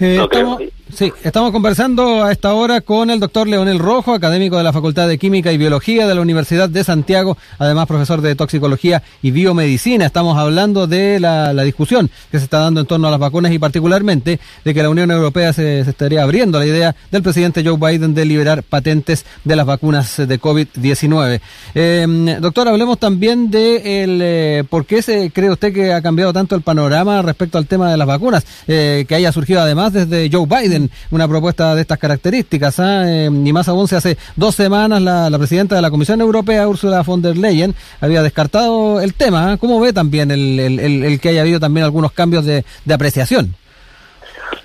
Eh, 0.00 0.18
estamos, 0.22 0.62
sí, 0.92 1.12
estamos 1.24 1.52
conversando 1.52 2.24
a 2.24 2.32
esta 2.32 2.54
hora 2.54 2.80
con 2.80 3.10
el 3.10 3.18
doctor 3.18 3.48
Leonel 3.48 3.78
Rojo, 3.78 4.14
académico 4.14 4.56
de 4.56 4.62
la 4.62 4.72
Facultad 4.72 5.08
de 5.08 5.18
Química 5.18 5.52
y 5.52 5.58
Biología 5.58 6.06
de 6.06 6.14
la 6.14 6.20
Universidad 6.20 6.68
de 6.68 6.84
Santiago, 6.84 7.36
además 7.58 7.86
profesor 7.86 8.20
de 8.20 8.34
toxicología 8.34 9.02
y 9.22 9.30
biomedicina. 9.30 10.06
Estamos 10.06 10.38
hablando 10.38 10.86
de 10.86 11.20
la, 11.20 11.52
discusión 11.64 12.10
que 12.30 12.38
se 12.38 12.44
está 12.44 12.60
dando 12.60 12.80
en 12.80 12.86
torno 12.86 13.08
a 13.08 13.10
las 13.10 13.18
vacunas 13.18 13.52
y 13.52 13.58
particularmente 13.58 14.38
de 14.64 14.74
que 14.74 14.82
la 14.82 14.90
Unión 14.90 15.10
Europea 15.10 15.52
se, 15.52 15.80
estaría 15.80 16.22
abriendo 16.22 16.58
la 16.58 16.66
idea 16.66 16.94
del 17.10 17.22
presidente 17.22 17.64
Joe 17.64 17.76
Biden 17.76 18.14
de 18.14 18.24
liberar 18.24 18.62
patentes 18.62 19.24
de 19.44 19.56
las 19.56 19.66
vacunas 19.66 20.16
de 20.16 20.40
COVID-19. 20.40 21.40
Eh, 21.74 22.36
doctor, 22.40 22.68
hablemos 22.68 22.98
también 22.98 23.50
de 23.50 23.82
eh, 23.84 24.64
por 24.68 24.86
qué 24.86 25.02
se 25.02 25.30
cree 25.30 25.50
usted 25.50 25.72
que 25.72 25.92
ha 25.92 26.02
cambiado 26.02 26.32
tanto 26.32 26.54
el 26.54 26.62
panorama 26.62 27.22
respecto 27.22 27.58
al 27.58 27.66
tema 27.66 27.90
de 27.90 27.96
las 27.96 28.06
vacunas, 28.06 28.44
eh, 28.68 29.04
que 29.08 29.14
haya 29.14 29.32
surgido 29.32 29.60
además 29.60 29.92
desde 29.92 30.30
Joe 30.30 30.46
Biden 30.46 30.75
una 31.10 31.28
propuesta 31.28 31.74
de 31.74 31.82
estas 31.82 31.98
características. 31.98 32.80
¿ah? 32.80 33.04
Eh, 33.06 33.26
y 33.26 33.52
más 33.52 33.68
aún, 33.68 33.88
se 33.88 33.96
hace 33.96 34.16
dos 34.36 34.54
semanas 34.54 35.02
la, 35.02 35.36
presidenta 35.38 35.76
de 35.76 35.82
la 35.82 35.90
Comisión 35.90 36.20
Europea, 36.20 36.68
Ursula 36.68 37.02
von 37.02 37.22
der 37.22 37.36
Leyen, 37.36 37.74
había 38.00 38.22
descartado 38.22 39.00
el 39.00 39.14
tema. 39.14 39.52
¿ah? 39.52 39.56
¿Cómo 39.58 39.80
ve 39.80 39.92
también 39.92 40.30
el, 40.30 41.18
que 41.20 41.28
haya 41.28 41.42
habido 41.42 41.60
también 41.60 41.84
algunos 41.84 42.12
cambios 42.12 42.44
de, 42.44 42.64
apreciación? 42.92 43.54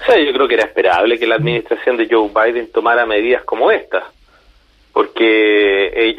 yo 0.07 0.33
creo 0.33 0.47
que 0.47 0.55
era 0.55 0.65
esperable 0.65 1.17
que 1.17 1.25
la 1.25 1.35
administración 1.35 1.97
de 1.97 2.07
Joe 2.09 2.29
Biden 2.29 2.71
tomara 2.71 3.05
medidas 3.05 3.43
como 3.43 3.71
esta, 3.71 4.03
porque 4.91 6.15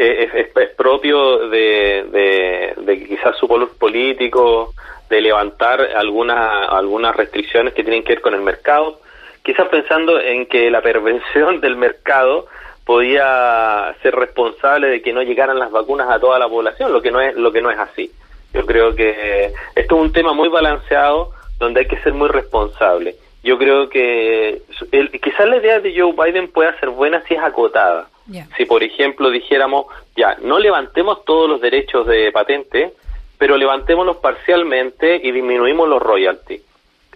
es, 0.54 0.68
propio 0.76 1.48
de, 1.48 2.74
de, 2.84 3.06
quizás 3.06 3.36
su 3.38 3.46
político 3.78 4.72
de 5.12 5.20
levantar 5.20 5.80
algunas 5.94 6.68
algunas 6.70 7.14
restricciones 7.14 7.74
que 7.74 7.84
tienen 7.84 8.02
que 8.02 8.14
ver 8.14 8.22
con 8.22 8.34
el 8.34 8.40
mercado, 8.40 9.00
quizás 9.42 9.68
pensando 9.68 10.20
en 10.20 10.46
que 10.46 10.70
la 10.70 10.82
pervención 10.82 11.60
del 11.60 11.76
mercado 11.76 12.46
podía 12.84 13.94
ser 14.02 14.14
responsable 14.14 14.88
de 14.88 15.02
que 15.02 15.12
no 15.12 15.22
llegaran 15.22 15.58
las 15.58 15.70
vacunas 15.70 16.08
a 16.10 16.18
toda 16.18 16.38
la 16.38 16.48
población, 16.48 16.92
lo 16.92 17.00
que 17.00 17.10
no 17.10 17.20
es 17.20 17.34
lo 17.36 17.52
que 17.52 17.62
no 17.62 17.70
es 17.70 17.78
así. 17.78 18.10
Yo 18.52 18.66
creo 18.66 18.94
que 18.94 19.52
esto 19.74 19.96
es 19.96 20.02
un 20.02 20.12
tema 20.12 20.32
muy 20.32 20.48
balanceado 20.48 21.30
donde 21.58 21.80
hay 21.80 21.86
que 21.86 22.00
ser 22.02 22.12
muy 22.12 22.28
responsable. 22.28 23.16
Yo 23.42 23.58
creo 23.58 23.88
que 23.88 24.62
el, 24.92 25.10
quizás 25.10 25.48
la 25.48 25.56
idea 25.56 25.80
de 25.80 25.98
Joe 25.98 26.12
Biden 26.12 26.48
pueda 26.48 26.78
ser 26.78 26.90
buena 26.90 27.22
si 27.22 27.34
es 27.34 27.40
acotada. 27.42 28.08
Si, 28.56 28.64
por 28.66 28.82
ejemplo, 28.84 29.30
dijéramos, 29.30 29.86
ya, 30.16 30.36
no 30.42 30.58
levantemos 30.58 31.24
todos 31.24 31.48
los 31.50 31.60
derechos 31.60 32.06
de 32.06 32.30
patente, 32.30 32.92
pero 33.36 33.56
levantémonos 33.56 34.18
parcialmente 34.18 35.20
y 35.22 35.32
disminuimos 35.32 35.88
los 35.88 36.00
royalties. 36.00 36.62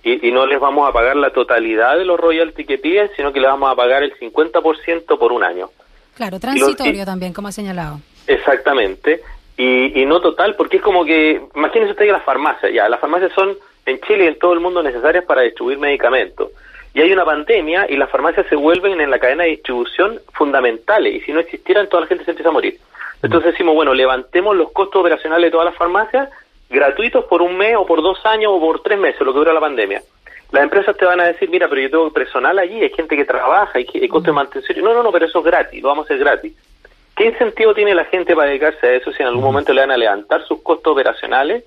Y, 0.09 0.31
no 0.31 0.47
les 0.47 0.61
vamos 0.61 0.89
a 0.89 0.93
pagar 0.93 1.17
la 1.17 1.31
totalidad 1.31 1.99
de 1.99 2.05
los 2.05 2.21
royalties 2.21 2.65
que 2.65 2.79
piden, 2.79 3.11
sino 3.17 3.33
que 3.33 3.41
les 3.41 3.51
vamos 3.51 3.73
a 3.73 3.75
pagar 3.75 4.05
el 4.05 4.17
50% 4.17 5.19
por 5.19 5.33
un 5.33 5.43
año. 5.43 5.69
Claro, 6.15 6.39
transitorio 6.39 7.05
también, 7.05 7.33
como 7.33 7.49
ha 7.49 7.53
señalado. 7.53 7.99
Exactamente. 8.29 9.21
Y, 9.57 10.01
y 10.01 10.07
no 10.07 10.21
total, 10.21 10.55
porque 10.55 10.77
es 10.77 10.83
como 10.85 11.05
que, 11.05 11.41
imagínense 11.57 11.91
usted 11.91 12.05
que 12.05 12.13
las 12.13 12.23
farmacias, 12.23 12.73
ya, 12.73 12.89
las 12.89 13.01
farmacias 13.01 13.33
son 13.33 13.57
en 13.85 14.01
Chile 14.03 14.27
y 14.27 14.29
en 14.29 14.39
todo 14.39 14.53
el 14.53 14.61
mundo 14.61 14.81
necesarias 14.81 15.25
para 15.25 15.43
distribuir 15.43 15.79
medicamentos. 15.79 16.51
Y 16.95 17.01
hay 17.01 17.13
una 17.13 17.25
pandemia 17.25 17.87
y 17.89 17.97
las 17.97 18.09
farmacias 18.09 18.47
se 18.47 18.55
vuelven 18.55 19.01
en 19.01 19.11
la 19.11 19.19
cadena 19.19 19.43
de 19.43 19.51
distribución 19.51 20.21
fundamentales. 20.35 21.17
Y 21.17 21.21
si 21.23 21.33
no 21.33 21.41
existieran, 21.41 21.89
toda 21.89 22.03
la 22.03 22.07
gente 22.07 22.25
se 22.25 22.31
empieza 22.31 22.51
a 22.51 22.53
morir. 22.53 22.79
Entonces 23.23 23.53
decimos, 23.53 23.75
bueno, 23.75 23.93
levantemos 23.93 24.55
los 24.55 24.71
costos 24.71 25.01
operacionales 25.01 25.49
de 25.49 25.51
todas 25.51 25.67
las 25.67 25.77
farmacias 25.77 26.29
gratuitos 26.69 27.25
por 27.25 27.43
un 27.43 27.57
mes 27.57 27.77
o 27.77 27.87
por 27.87 28.03
dos 28.03 28.25
años 28.25 28.53
o 28.55 28.61
por 28.61 28.83
tres 28.83 28.99
meses, 28.99 29.21
lo 29.21 29.33
que 29.33 29.39
dura 29.39 29.53
la 29.53 29.61
pandemia. 29.61 30.03
Las 30.53 30.63
empresas 30.63 30.97
te 30.97 31.05
van 31.05 31.21
a 31.21 31.25
decir, 31.25 31.51
mira, 31.51 31.69
pero 31.69 31.81
yo 31.81 31.91
tengo 31.91 32.13
personal 32.13 32.59
allí, 32.59 32.81
hay 32.81 32.91
gente 32.91 33.17
que 33.17 33.25
trabaja, 33.25 33.73
hay, 33.75 33.87
hay 33.95 34.09
costo 34.09 34.31
de 34.31 34.37
mantención. 34.37 34.85
No, 34.85 34.95
no, 34.95 35.03
no, 35.03 35.11
pero 35.13 35.27
eso 35.27 35.41
es 35.41 35.45
gratis, 35.45 35.83
lo 35.83 35.89
vamos 35.89 36.05
a 36.05 36.07
hacer 36.07 36.19
gratis. 36.19 36.53
¿Qué 37.17 37.27
incentivo 37.27 37.75
tiene 37.75 37.95
la 37.95 38.05
gente 38.05 38.37
para 38.37 38.49
dedicarse 38.49 38.87
a 38.87 38.93
eso 38.95 39.11
si 39.13 39.23
en 39.23 39.29
algún 39.29 39.43
momento 39.43 39.73
le 39.73 39.81
van 39.81 39.91
a 39.91 39.97
levantar 39.97 40.47
sus 40.47 40.63
costos 40.63 40.93
operacionales 40.93 41.65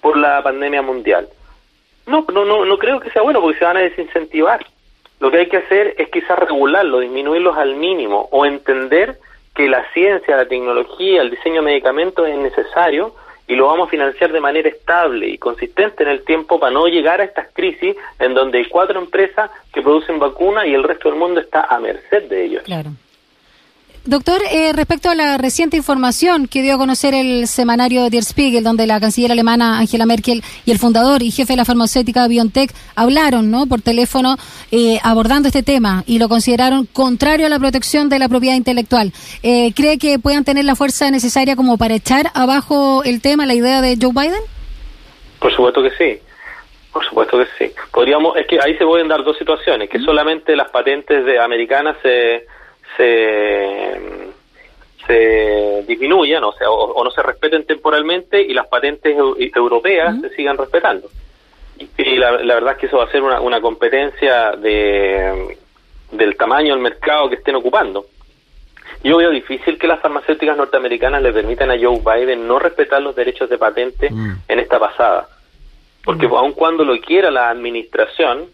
por 0.00 0.16
la 0.16 0.42
pandemia 0.42 0.82
mundial? 0.82 1.28
No, 2.06 2.26
no, 2.32 2.44
no, 2.44 2.64
no 2.64 2.78
creo 2.78 3.00
que 3.00 3.10
sea 3.10 3.22
bueno 3.22 3.40
porque 3.40 3.58
se 3.58 3.64
van 3.64 3.78
a 3.78 3.80
desincentivar. 3.80 4.64
Lo 5.18 5.30
que 5.30 5.38
hay 5.38 5.48
que 5.48 5.58
hacer 5.58 5.94
es 5.98 6.08
quizás 6.10 6.38
regularlo, 6.38 7.00
disminuirlos 7.00 7.56
al 7.56 7.76
mínimo 7.76 8.28
o 8.30 8.44
entender 8.44 9.18
que 9.54 9.68
la 9.68 9.84
ciencia, 9.92 10.36
la 10.36 10.46
tecnología, 10.46 11.22
el 11.22 11.30
diseño 11.30 11.56
de 11.56 11.66
medicamentos 11.66 12.28
es 12.28 12.36
necesario 12.36 13.14
y 13.50 13.56
lo 13.56 13.66
vamos 13.66 13.88
a 13.88 13.90
financiar 13.90 14.30
de 14.30 14.40
manera 14.40 14.68
estable 14.68 15.28
y 15.28 15.36
consistente 15.36 16.04
en 16.04 16.10
el 16.10 16.24
tiempo 16.24 16.60
para 16.60 16.72
no 16.72 16.86
llegar 16.86 17.20
a 17.20 17.24
estas 17.24 17.48
crisis 17.52 17.96
en 18.20 18.32
donde 18.32 18.58
hay 18.58 18.66
cuatro 18.66 19.00
empresas 19.00 19.50
que 19.72 19.82
producen 19.82 20.20
vacunas 20.20 20.66
y 20.66 20.74
el 20.74 20.84
resto 20.84 21.10
del 21.10 21.18
mundo 21.18 21.40
está 21.40 21.62
a 21.62 21.80
merced 21.80 22.28
de 22.28 22.44
ellos. 22.44 22.62
Claro. 22.62 22.90
Doctor, 24.06 24.40
eh, 24.50 24.72
respecto 24.72 25.10
a 25.10 25.14
la 25.14 25.36
reciente 25.36 25.76
información 25.76 26.48
que 26.48 26.62
dio 26.62 26.74
a 26.74 26.78
conocer 26.78 27.12
el 27.12 27.46
semanario 27.46 28.08
Der 28.08 28.24
Spiegel, 28.24 28.64
donde 28.64 28.86
la 28.86 28.98
canciller 28.98 29.30
alemana 29.30 29.78
Angela 29.78 30.06
Merkel 30.06 30.42
y 30.64 30.70
el 30.70 30.78
fundador 30.78 31.22
y 31.22 31.30
jefe 31.30 31.52
de 31.52 31.58
la 31.58 31.66
farmacéutica 31.66 32.26
BioNTech 32.26 32.70
hablaron 32.96 33.50
¿no? 33.50 33.66
por 33.66 33.82
teléfono 33.82 34.36
eh, 34.72 34.98
abordando 35.04 35.48
este 35.48 35.62
tema 35.62 36.02
y 36.06 36.18
lo 36.18 36.30
consideraron 36.30 36.86
contrario 36.86 37.44
a 37.44 37.50
la 37.50 37.58
protección 37.58 38.08
de 38.08 38.18
la 38.18 38.30
propiedad 38.30 38.56
intelectual. 38.56 39.12
Eh, 39.42 39.74
¿Cree 39.76 39.98
que 39.98 40.18
puedan 40.18 40.44
tener 40.44 40.64
la 40.64 40.76
fuerza 40.76 41.10
necesaria 41.10 41.54
como 41.54 41.76
para 41.76 41.94
echar 41.94 42.30
abajo 42.32 43.02
el 43.04 43.20
tema, 43.20 43.44
la 43.44 43.54
idea 43.54 43.82
de 43.82 43.98
Joe 44.00 44.12
Biden? 44.14 44.42
Por 45.40 45.54
supuesto 45.54 45.82
que 45.82 45.90
sí. 45.90 46.18
Por 46.90 47.04
supuesto 47.04 47.36
que 47.36 47.46
sí. 47.58 47.74
Podríamos, 47.92 48.34
es 48.38 48.46
que 48.46 48.58
ahí 48.64 48.78
se 48.78 48.84
pueden 48.86 49.08
dar 49.08 49.22
dos 49.24 49.36
situaciones, 49.36 49.90
que 49.90 49.98
solamente 49.98 50.56
las 50.56 50.70
patentes 50.70 51.26
de 51.26 51.38
americanas 51.38 51.96
se 52.02 52.46
se, 52.96 54.00
se 55.06 55.84
disminuyan 55.86 56.44
o, 56.44 56.52
sea, 56.52 56.70
o, 56.70 57.02
no 57.02 57.10
se 57.10 57.22
respeten 57.22 57.64
temporalmente 57.64 58.40
y 58.40 58.52
las 58.52 58.66
patentes 58.68 59.16
europeas 59.54 60.20
se 60.20 60.30
sigan 60.30 60.56
respetando. 60.56 61.08
Y, 61.96 62.16
la, 62.16 62.32
verdad 62.32 62.72
es 62.72 62.78
que 62.78 62.86
eso 62.86 62.98
va 62.98 63.04
a 63.04 63.10
ser 63.10 63.22
una, 63.22 63.40
una 63.40 63.60
competencia 63.60 64.52
de, 64.52 65.56
del 66.12 66.36
tamaño 66.36 66.74
del 66.74 66.82
mercado 66.82 67.28
que 67.28 67.36
estén 67.36 67.56
ocupando. 67.56 68.06
Yo 69.02 69.16
veo 69.16 69.30
difícil 69.30 69.78
que 69.78 69.86
las 69.86 70.00
farmacéuticas 70.00 70.56
norteamericanas 70.56 71.22
le 71.22 71.32
permitan 71.32 71.70
a 71.70 71.78
Joe 71.80 72.00
Biden 72.04 72.46
no 72.46 72.58
respetar 72.58 73.00
los 73.00 73.16
derechos 73.16 73.48
de 73.48 73.56
patente 73.56 74.10
mm. 74.10 74.32
en 74.46 74.58
esta 74.58 74.78
pasada. 74.78 75.28
Porque 76.04 76.28
mm. 76.28 76.34
aun 76.34 76.52
cuando 76.52 76.84
lo 76.84 76.98
quiera 77.00 77.30
la 77.30 77.48
administración, 77.48 78.46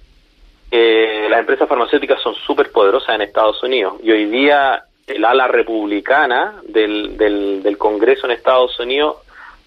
eh, 0.79 1.27
las 1.31 1.41
empresas 1.41 1.67
farmacéuticas 1.67 2.21
son 2.21 2.35
súper 2.35 2.71
poderosas 2.71 3.15
en 3.15 3.23
Estados 3.23 3.63
Unidos. 3.63 3.95
Y 4.03 4.11
hoy 4.11 4.27
día 4.27 4.85
el 5.07 5.25
ala 5.25 5.49
republicana 5.49 6.61
del, 6.69 7.17
del, 7.17 7.79
Congreso 7.79 8.27
en 8.27 8.33
Estados 8.33 8.79
Unidos 8.79 9.17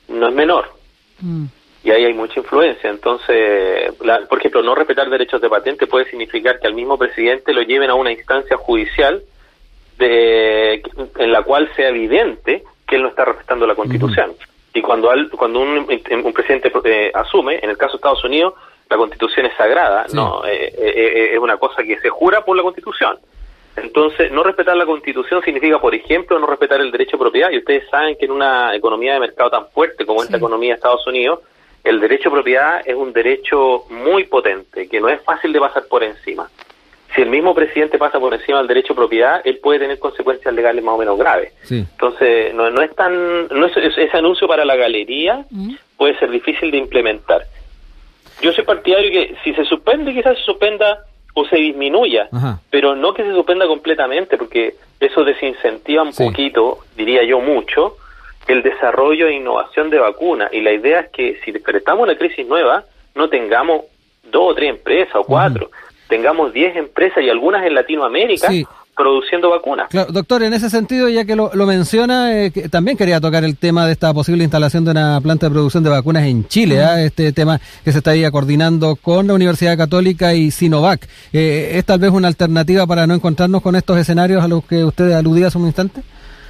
no 0.08 0.28
es 0.28 0.36
menor. 0.36 0.72
Mm. 1.20 1.46
Y 1.84 1.92
ahí 1.92 2.06
hay 2.06 2.14
mucha 2.14 2.42
influencia. 2.42 2.92
Entonces, 2.92 3.92
por 4.30 4.38
ejemplo, 4.38 4.62
no 4.62 4.76
respetar 4.76 5.10
derechos 5.10 5.42
de 5.42 5.50
patente 5.50 5.88
puede 5.88 6.06
significar 6.06 6.60
que 6.60 6.68
al 6.68 6.76
mismo 6.76 6.96
presidente 6.96 7.54
lo 7.54 7.64
lleven 7.64 7.90
a 7.90 7.96
una 7.96 8.12
instancia 8.12 8.58
judicial 8.58 9.24
de, 9.98 10.84
en 11.18 11.32
la 11.32 11.42
cual 11.42 11.72
sea 11.76 11.90
evidente 11.90 12.64
que 12.86 12.98
él 12.98 13.02
no 13.02 13.08
está 13.08 13.26
respetando 13.26 13.66
la 13.66 13.76
Constitución. 13.76 14.34
Y 14.76 14.82
cuando, 14.84 15.10
cuando 15.36 15.62
un, 15.62 15.88
un 15.88 16.34
presidente 16.34 16.72
eh, 16.84 17.12
asume, 17.16 17.60
en 17.64 17.72
el 17.72 17.78
caso 17.78 17.94
de 17.94 17.98
Estados 17.98 18.24
Unidos, 18.24 18.54
la 18.90 18.98
Constitución 18.98 19.46
es 19.46 19.56
sagrada, 19.56 20.06
no 20.14 20.44
eh, 20.46 20.74
eh, 20.78 21.30
es 21.34 21.40
una 21.40 21.58
cosa 21.58 21.84
que 21.84 22.00
se 22.00 22.10
jura 22.10 22.44
por 22.44 22.58
la 22.58 22.64
Constitución. 22.64 23.18
Entonces, 23.76 24.32
no 24.32 24.44
respetar 24.44 24.76
la 24.76 24.86
Constitución 24.86 25.42
significa, 25.44 25.80
por 25.80 25.96
ejemplo, 25.96 26.38
no 26.40 26.48
respetar 26.48 26.82
el 26.82 26.92
derecho 26.92 27.18
de 27.18 27.22
propiedad. 27.22 27.50
Y 27.52 27.60
ustedes 27.60 27.88
saben 27.90 28.18
que 28.18 28.26
en 28.26 28.32
una 28.32 28.76
economía 28.76 29.14
de 29.14 29.20
mercado 29.22 29.52
tan 29.52 29.68
fuerte 29.70 30.06
como 30.06 30.24
esta 30.24 30.38
economía 30.38 30.72
de 30.72 30.76
Estados 30.76 31.06
Unidos, 31.08 31.40
el 31.84 32.00
derecho 32.02 32.30
de 32.30 32.36
propiedad 32.36 32.82
es 32.84 32.96
un 32.96 33.14
derecho 33.14 33.86
muy 33.90 34.26
potente, 34.26 34.90
que 34.90 35.00
no 35.00 35.08
es 35.08 35.22
fácil 35.22 35.54
de 35.54 35.60
pasar 35.60 35.84
por 35.88 36.04
encima 36.04 36.50
si 37.16 37.22
el 37.22 37.30
mismo 37.30 37.56
presidente 37.56 37.98
pasa 37.98 38.20
por 38.20 38.34
encima 38.34 38.60
del 38.60 38.68
derecho 38.68 38.94
de 38.94 38.98
propiedad, 38.98 39.42
él 39.44 39.60
puede 39.62 39.80
tener 39.80 40.00
consecuencias 40.00 40.54
legales 40.54 40.84
más 40.84 40.96
o 40.96 40.98
menos 40.98 41.18
graves. 41.18 41.54
Entonces, 41.70 42.54
no, 42.54 42.70
no 42.70 42.82
es 42.82 42.96
tan, 42.96 43.48
no 43.48 43.66
es, 43.66 43.76
ese 43.76 44.18
anuncio 44.18 44.48
para 44.48 44.64
la 44.64 44.76
galería 44.76 45.46
mm. 45.50 45.74
puede 45.98 46.18
ser 46.20 46.30
difícil 46.30 46.70
de 46.72 46.78
implementar. 46.78 47.46
Yo 48.42 48.52
soy 48.54 48.64
partidario 48.64 49.12
que 49.12 49.36
si 49.44 49.54
se 49.54 49.66
suspende, 49.66 50.14
quizás 50.14 50.38
se 50.38 50.44
suspenda 50.44 51.06
o 51.34 51.46
se 51.46 51.58
disminuya, 51.58 52.30
pero 52.70 52.96
no 52.96 53.14
que 53.14 53.24
se 53.24 53.34
suspenda 53.34 53.68
completamente, 53.68 54.38
porque 54.38 54.76
eso 55.00 55.24
desincentiva 55.24 56.04
un 56.04 56.14
poquito, 56.14 56.80
diría 56.96 57.24
yo 57.24 57.40
mucho, 57.40 57.98
el 58.48 58.64
desarrollo 58.64 59.28
e 59.28 59.36
innovación 59.36 59.90
de 59.90 60.00
vacunas. 60.00 60.52
Y 60.54 60.62
la 60.62 60.72
idea 60.72 61.02
es 61.02 61.10
que 61.10 61.40
si 61.44 61.52
enfrentamos 61.52 62.04
una 62.04 62.18
crisis 62.18 62.48
nueva, 62.48 62.84
no 63.16 63.30
tengamos 63.30 63.84
dos 64.24 64.52
o 64.52 64.56
tres 64.56 64.70
empresas 64.70 65.16
o 65.16 65.24
cuatro 65.24 65.70
tengamos 66.10 66.52
10 66.52 66.76
empresas 66.76 67.24
y 67.24 67.30
algunas 67.30 67.66
en 67.66 67.76
Latinoamérica 67.76 68.50
produciendo 69.00 69.50
vacunas. 69.50 69.88
doctor, 70.10 70.44
en 70.44 70.54
ese 70.54 70.70
sentido, 70.70 71.08
ya 71.08 71.24
que 71.24 71.34
lo, 71.34 71.50
menciona, 71.66 72.44
eh, 72.44 72.52
también 72.70 72.98
quería 72.98 73.22
tocar 73.22 73.46
el 73.46 73.58
tema 73.58 73.86
de 73.86 73.94
esta 73.94 74.14
posible 74.14 74.44
instalación 74.44 74.84
de 74.84 74.92
una 74.92 75.22
planta 75.22 75.48
de 75.48 75.54
producción 75.54 75.86
de 75.86 75.90
vacunas 75.90 76.26
en 76.26 76.46
Chile, 76.50 76.84
¿ah? 76.84 77.02
este 77.02 77.32
tema 77.32 77.62
que 77.86 77.94
se 77.94 78.00
está 78.00 78.12
ahí 78.12 78.30
coordinando 78.30 78.98
con 78.98 79.26
la 79.26 79.34
Universidad 79.34 79.78
Católica 79.78 80.34
y 80.34 80.52
Sinovac. 80.52 81.08
Eh, 81.32 81.72
¿Es 81.76 81.86
tal 81.86 82.00
vez 82.00 82.12
una 82.12 82.28
alternativa 82.28 82.86
para 82.86 83.08
no 83.08 83.14
encontrarnos 83.14 83.62
con 83.62 83.78
estos 83.78 83.98
escenarios 83.98 84.44
a 84.44 84.50
los 84.50 84.66
que 84.66 84.84
usted 84.84 85.14
aludía 85.14 85.48
hace 85.48 85.58
un 85.58 85.68
instante? 85.68 86.02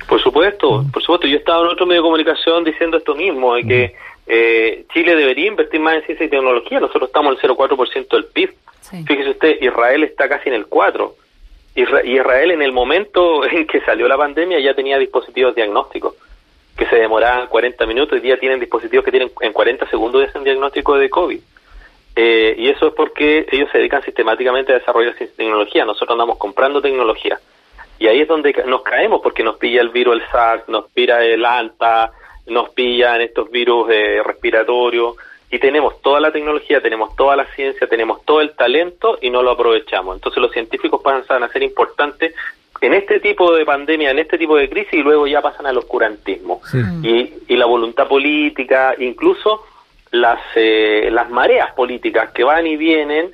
Por 0.07 0.19
supuesto, 0.19 0.83
por 0.91 1.03
supuesto. 1.03 1.27
Yo 1.27 1.37
estaba 1.37 1.61
en 1.61 1.67
otro 1.67 1.85
medio 1.85 2.01
de 2.01 2.07
comunicación 2.07 2.63
diciendo 2.63 2.97
esto 2.97 3.13
mismo, 3.13 3.53
de 3.53 3.63
que 3.63 3.95
eh, 4.25 4.85
Chile 4.91 5.15
debería 5.15 5.49
invertir 5.49 5.79
más 5.79 5.97
en 5.97 6.05
ciencia 6.05 6.25
y 6.25 6.29
tecnología. 6.29 6.79
Nosotros 6.79 7.09
estamos 7.09 7.37
en 7.37 7.47
el 7.47 7.55
0,4% 7.55 8.09
del 8.09 8.25
PIB. 8.25 8.55
Fíjese 9.05 9.29
usted, 9.29 9.61
Israel 9.61 10.03
está 10.03 10.27
casi 10.27 10.49
en 10.49 10.55
el 10.55 10.67
4%. 10.67 11.11
Israel 11.75 12.51
en 12.51 12.61
el 12.61 12.71
momento 12.71 13.45
en 13.49 13.65
que 13.65 13.81
salió 13.81 14.07
la 14.07 14.17
pandemia 14.17 14.59
ya 14.59 14.73
tenía 14.73 14.97
dispositivos 14.97 15.55
diagnósticos 15.55 16.15
que 16.77 16.85
se 16.85 16.95
demoraban 16.95 17.47
40 17.47 17.85
minutos 17.85 18.19
y 18.23 18.27
ya 18.27 18.38
tienen 18.38 18.59
dispositivos 18.59 19.03
que 19.03 19.11
tienen 19.11 19.31
en 19.41 19.51
40 19.51 19.89
segundos 19.89 20.33
un 20.33 20.45
diagnóstico 20.45 20.97
de 20.97 21.09
COVID. 21.09 21.41
Eh, 22.15 22.55
y 22.57 22.69
eso 22.69 22.88
es 22.88 22.93
porque 22.93 23.45
ellos 23.51 23.69
se 23.71 23.79
dedican 23.79 24.01
sistemáticamente 24.03 24.71
a 24.71 24.79
desarrollar 24.79 25.13
tecnología. 25.13 25.83
Nosotros 25.83 26.11
andamos 26.11 26.38
comprando 26.38 26.81
tecnología. 26.81 27.38
Y 27.99 28.07
ahí 28.07 28.21
es 28.21 28.27
donde 28.29 28.53
nos 28.65 28.81
caemos 28.81 29.19
porque 29.21 29.43
nos 29.43 29.57
pilla 29.57 29.81
el 29.81 29.89
virus, 29.89 30.15
el 30.15 30.27
SARS, 30.29 30.69
nos 30.69 30.89
pilla 30.89 31.21
el 31.21 31.45
ANTA, 31.45 32.11
nos 32.47 32.69
pillan 32.69 33.19
estos 33.21 33.51
virus 33.51 33.89
eh, 33.91 34.21
respiratorios 34.23 35.15
y 35.51 35.59
tenemos 35.59 36.01
toda 36.01 36.19
la 36.19 36.31
tecnología, 36.31 36.81
tenemos 36.81 37.15
toda 37.15 37.35
la 37.35 37.45
ciencia, 37.55 37.87
tenemos 37.87 38.23
todo 38.25 38.41
el 38.41 38.51
talento 38.51 39.17
y 39.21 39.29
no 39.29 39.41
lo 39.41 39.51
aprovechamos. 39.51 40.15
Entonces 40.15 40.41
los 40.41 40.51
científicos 40.51 41.01
pasan 41.01 41.43
a 41.43 41.49
ser 41.49 41.63
importantes 41.63 42.35
en 42.81 42.93
este 42.93 43.19
tipo 43.19 43.53
de 43.53 43.65
pandemia, 43.65 44.11
en 44.11 44.19
este 44.19 44.37
tipo 44.37 44.55
de 44.55 44.69
crisis 44.69 44.93
y 44.93 45.03
luego 45.03 45.27
ya 45.27 45.41
pasan 45.41 45.65
al 45.65 45.77
oscurantismo. 45.77 46.61
Y, 47.03 47.33
y 47.47 47.57
la 47.57 47.65
voluntad 47.65 48.07
política, 48.07 48.95
incluso 48.97 49.65
las, 50.11 50.39
eh, 50.55 51.09
las 51.11 51.29
mareas 51.29 51.73
políticas 51.73 52.31
que 52.31 52.43
van 52.43 52.67
y 52.67 52.77
vienen, 52.77 53.33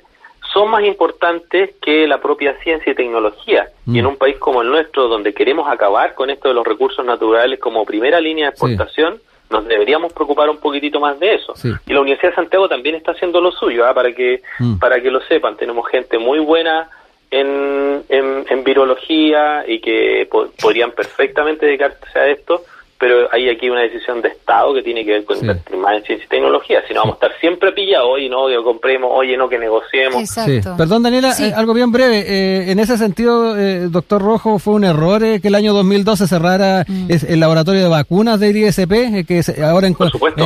son 0.52 0.70
más 0.70 0.84
importantes 0.84 1.74
que 1.82 2.06
la 2.06 2.20
propia 2.20 2.56
ciencia 2.62 2.92
y 2.92 2.94
tecnología. 2.94 3.68
Y 3.86 3.98
en 3.98 4.04
mm. 4.04 4.08
un 4.08 4.16
país 4.16 4.38
como 4.38 4.62
el 4.62 4.68
nuestro, 4.68 5.08
donde 5.08 5.34
queremos 5.34 5.68
acabar 5.68 6.14
con 6.14 6.30
esto 6.30 6.48
de 6.48 6.54
los 6.54 6.66
recursos 6.66 7.04
naturales 7.04 7.58
como 7.58 7.84
primera 7.84 8.20
línea 8.20 8.46
de 8.46 8.50
exportación, 8.50 9.20
nos 9.50 9.66
deberíamos 9.66 10.12
preocupar 10.12 10.48
un 10.50 10.58
poquitito 10.58 11.00
más 11.00 11.18
de 11.20 11.34
eso. 11.34 11.54
Y 11.86 11.92
la 11.92 12.00
Universidad 12.00 12.30
de 12.30 12.36
Santiago 12.36 12.68
también 12.68 12.94
está 12.94 13.12
haciendo 13.12 13.40
lo 13.40 13.52
suyo, 13.52 13.86
¿ah? 13.86 13.94
para 13.94 14.12
que 14.12 14.42
mm. 14.58 14.78
para 14.78 15.00
que 15.00 15.10
lo 15.10 15.20
sepan. 15.22 15.56
Tenemos 15.56 15.88
gente 15.88 16.18
muy 16.18 16.38
buena 16.38 16.88
en, 17.30 18.04
en, 18.08 18.64
virología 18.64 19.64
y 19.66 19.80
que 19.80 20.28
podrían 20.60 20.92
perfectamente 20.92 21.66
dedicarse 21.66 22.18
a 22.18 22.28
esto 22.28 22.64
pero 22.98 23.28
hay 23.32 23.48
aquí 23.48 23.68
una 23.68 23.82
decisión 23.82 24.22
de 24.22 24.28
Estado 24.28 24.74
que 24.74 24.82
tiene 24.82 25.04
que 25.04 25.12
ver 25.12 25.24
con 25.24 25.38
invertir 25.38 25.76
más 25.76 25.96
en 25.96 26.04
ciencia 26.04 26.24
y 26.24 26.28
tecnología, 26.28 26.82
si 26.86 26.94
no 26.94 27.00
vamos 27.00 27.14
a 27.14 27.26
estar 27.26 27.40
siempre 27.40 27.72
pillados, 27.72 28.08
oye, 28.10 28.28
no, 28.28 28.48
que 28.48 28.56
compremos, 28.56 29.10
oye, 29.12 29.36
no, 29.36 29.48
que 29.48 29.58
negociemos. 29.58 30.34
Perdón, 30.76 31.02
Daniela, 31.02 31.32
eh, 31.38 31.52
algo 31.54 31.74
bien 31.74 31.92
breve. 31.92 32.20
Eh, 32.20 32.70
en 32.70 32.78
ese 32.78 32.96
sentido, 32.96 33.56
eh, 33.56 33.88
doctor 33.88 34.22
Rojo, 34.22 34.58
fue 34.58 34.74
un 34.74 34.84
error 34.84 35.20
que 35.20 35.48
el 35.48 35.54
año 35.54 35.72
2012 35.74 36.26
cerrara 36.26 36.84
mm. 36.86 37.08
el 37.28 37.40
laboratorio 37.40 37.82
de 37.82 37.88
vacunas 37.88 38.40
del 38.40 38.56
ISP, 38.56 39.26
que 39.26 39.42
ahora 39.62 39.86
en, 39.86 39.96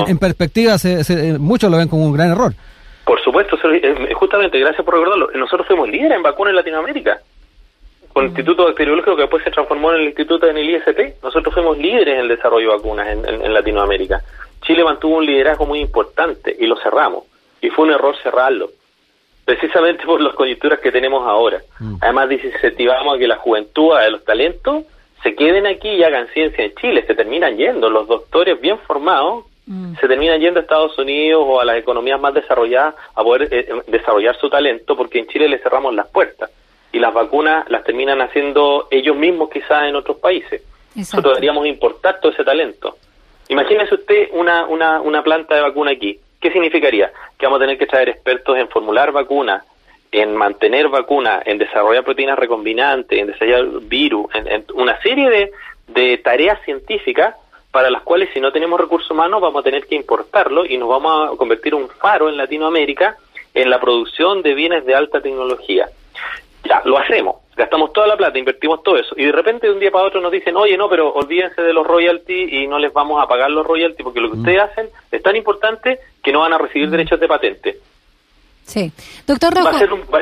en, 0.08 0.18
perspectiva 0.18 0.78
se, 0.78 1.38
muchos 1.38 1.70
lo 1.70 1.76
ven 1.76 1.88
como 1.88 2.06
un 2.06 2.12
gran 2.12 2.30
error. 2.30 2.52
Por 3.04 3.22
supuesto, 3.22 3.56
justamente, 4.14 4.58
gracias 4.58 4.84
por 4.84 4.94
recordarlo. 4.94 5.30
Nosotros 5.34 5.66
fuimos 5.66 5.88
líderes 5.88 6.16
en 6.16 6.22
vacunas 6.22 6.50
en 6.50 6.56
Latinoamérica 6.56 7.20
con 8.12 8.24
el 8.24 8.30
Instituto 8.30 8.64
Bacteriológico 8.64 9.14
que 9.14 9.22
después 9.22 9.44
se 9.44 9.50
transformó 9.50 9.92
en 9.92 10.00
el 10.00 10.06
Instituto 10.08 10.48
en 10.48 10.58
el 10.58 10.68
ISP. 10.68 11.22
Nosotros 11.22 11.54
fuimos 11.54 11.78
líderes 11.78 12.14
en 12.14 12.20
el 12.20 12.28
desarrollo 12.28 12.70
de 12.70 12.76
vacunas 12.76 13.08
en, 13.08 13.54
Latinoamérica. 13.54 14.20
Chile 14.62 14.84
mantuvo 14.84 15.18
un 15.18 15.26
liderazgo 15.26 15.66
muy 15.66 15.78
importante 15.80 16.54
y 16.58 16.66
lo 16.66 16.76
cerramos. 16.76 17.24
Y 17.60 17.70
fue 17.70 17.84
un 17.84 17.92
error 17.92 18.16
cerrarlo, 18.22 18.70
precisamente 19.44 20.04
por 20.06 20.20
las 20.20 20.34
coyunturas 20.34 20.80
que 20.80 20.90
tenemos 20.90 21.26
ahora. 21.26 21.60
Mm. 21.78 21.96
Además, 22.00 22.28
desincentivamos 22.28 23.14
a 23.14 23.18
que 23.18 23.28
la 23.28 23.36
juventud, 23.36 23.92
a 23.92 24.08
los 24.10 24.24
talentos, 24.24 24.84
se 25.22 25.34
queden 25.34 25.66
aquí 25.66 25.88
y 25.88 26.02
hagan 26.02 26.26
ciencia 26.28 26.64
en 26.64 26.74
Chile. 26.74 27.04
Se 27.06 27.14
terminan 27.14 27.56
yendo. 27.56 27.90
Los 27.90 28.08
doctores 28.08 28.60
bien 28.60 28.78
formados 28.78 29.44
mm. 29.66 29.94
se 30.00 30.08
terminan 30.08 30.40
yendo 30.40 30.58
a 30.58 30.62
Estados 30.62 30.98
Unidos 30.98 31.44
o 31.46 31.60
a 31.60 31.64
las 31.64 31.76
economías 31.76 32.20
más 32.20 32.34
desarrolladas 32.34 32.96
a 33.14 33.22
poder 33.22 33.48
eh, 33.52 33.68
desarrollar 33.86 34.36
su 34.36 34.50
talento 34.50 34.96
porque 34.96 35.20
en 35.20 35.28
Chile 35.28 35.48
le 35.48 35.58
cerramos 35.58 35.94
las 35.94 36.08
puertas 36.08 36.50
y 36.92 36.98
las 36.98 37.14
vacunas 37.14 37.68
las 37.68 37.84
terminan 37.84 38.20
haciendo 38.20 38.88
ellos 38.90 39.16
mismos 39.16 39.50
quizás 39.50 39.84
en 39.84 39.96
otros 39.96 40.18
países. 40.18 40.62
Nosotros 40.94 41.34
deberíamos 41.34 41.66
importar 41.66 42.20
todo 42.20 42.32
ese 42.32 42.44
talento. 42.44 42.96
Imagínese 43.48 43.94
usted 43.94 44.28
una, 44.32 44.66
una, 44.66 45.00
una 45.00 45.22
planta 45.22 45.54
de 45.54 45.60
vacuna 45.60 45.92
aquí. 45.92 46.18
¿Qué 46.40 46.50
significaría? 46.50 47.12
Que 47.38 47.46
vamos 47.46 47.58
a 47.58 47.64
tener 47.64 47.78
que 47.78 47.86
traer 47.86 48.08
expertos 48.08 48.56
en 48.56 48.68
formular 48.68 49.12
vacunas, 49.12 49.64
en 50.10 50.34
mantener 50.34 50.88
vacunas, 50.88 51.42
en 51.46 51.58
desarrollar 51.58 52.04
proteínas 52.04 52.38
recombinantes, 52.38 53.18
en 53.18 53.26
desarrollar 53.28 53.80
virus, 53.82 54.26
en, 54.34 54.64
una 54.74 55.00
serie 55.00 55.28
de, 55.30 55.52
de 55.88 56.18
tareas 56.18 56.60
científicas 56.64 57.36
para 57.70 57.90
las 57.90 58.02
cuales 58.02 58.30
si 58.34 58.40
no 58.40 58.50
tenemos 58.50 58.80
recursos 58.80 59.10
humanos 59.12 59.40
vamos 59.40 59.60
a 59.60 59.64
tener 59.64 59.86
que 59.86 59.94
importarlo 59.94 60.66
y 60.66 60.76
nos 60.76 60.88
vamos 60.88 61.30
a 61.30 61.36
convertir 61.36 61.72
un 61.74 61.88
faro 61.88 62.28
en 62.28 62.36
Latinoamérica 62.36 63.16
en 63.54 63.70
la 63.70 63.80
producción 63.80 64.42
de 64.42 64.54
bienes 64.54 64.84
de 64.86 64.94
alta 64.96 65.20
tecnología 65.20 65.88
ya, 66.70 66.82
lo 66.84 66.98
hacemos, 66.98 67.36
gastamos 67.56 67.92
toda 67.92 68.06
la 68.06 68.16
plata, 68.16 68.38
invertimos 68.38 68.82
todo 68.84 68.96
eso, 68.96 69.14
y 69.16 69.24
de 69.24 69.32
repente 69.32 69.66
de 69.66 69.72
un 69.72 69.80
día 69.80 69.90
para 69.90 70.06
otro 70.06 70.20
nos 70.20 70.30
dicen, 70.30 70.56
oye, 70.56 70.76
no, 70.76 70.88
pero 70.88 71.12
olvídense 71.12 71.60
de 71.60 71.72
los 71.72 71.84
royalties 71.84 72.52
y 72.52 72.68
no 72.68 72.78
les 72.78 72.92
vamos 72.92 73.20
a 73.20 73.26
pagar 73.26 73.50
los 73.50 73.66
royalties 73.66 74.04
porque 74.04 74.20
lo 74.20 74.30
que 74.30 74.36
mm. 74.36 74.40
ustedes 74.40 74.60
hacen 74.60 74.88
es 75.10 75.22
tan 75.22 75.34
importante 75.34 75.98
que 76.22 76.32
no 76.32 76.40
van 76.40 76.52
a 76.52 76.58
recibir 76.58 76.86
mm. 76.86 76.90
derechos 76.92 77.18
de 77.18 77.28
patente. 77.28 77.76
Sí. 78.70 78.92
Doctor 79.26 79.52
Rojo. 79.52 79.78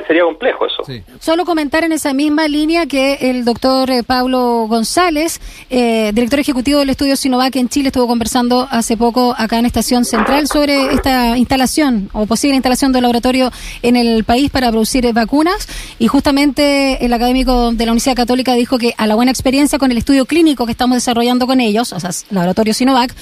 sería 0.07 0.23
complejo 0.23 0.67
eso. 0.67 0.83
Solo 1.21 1.45
comentar 1.45 1.85
en 1.85 1.93
esa 1.93 2.15
misma 2.15 2.49
línea 2.49 2.87
que 2.87 3.19
el 3.21 3.45
doctor 3.45 3.91
eh, 3.91 4.03
Pablo 4.03 4.65
González, 4.67 5.39
eh, 5.69 6.13
director 6.15 6.41
ejecutivo 6.41 6.79
del 6.79 6.89
estudio 6.89 7.15
Sinovac 7.15 7.55
en 7.57 7.69
Chile, 7.69 7.89
estuvo 7.89 8.07
conversando 8.07 8.67
hace 8.71 8.97
poco 8.97 9.35
acá 9.37 9.59
en 9.59 9.67
Estación 9.67 10.07
Central 10.07 10.49
sobre 10.49 10.95
esta 10.95 11.37
instalación 11.37 12.09
o 12.15 12.25
posible 12.25 12.57
instalación 12.57 12.91
de 12.93 13.03
laboratorio 13.03 13.53
en 13.83 13.97
el 13.97 14.25
país 14.25 14.51
para 14.51 14.71
producir 14.71 15.05
eh, 15.05 15.13
vacunas. 15.13 15.69
Y 15.99 16.07
justamente 16.07 17.05
el 17.05 17.13
académico 17.13 17.73
de 17.73 17.85
la 17.85 17.93
Universidad 17.93 18.17
Católica 18.17 18.55
dijo 18.55 18.79
que 18.79 18.95
a 18.97 19.07
la 19.07 19.15
buena 19.15 19.31
experiencia 19.31 19.79
con 19.79 19.93
el 19.93 19.99
estudio 19.99 20.25
clínico 20.25 20.65
que 20.65 20.73
estamos 20.73 20.97
desarrollando 20.97 21.47
con 21.47 21.61
ellos, 21.61 21.93
o 21.93 22.01
sea, 22.01 22.13
laboratorio 22.31 22.73
Sinovac, 22.73 23.15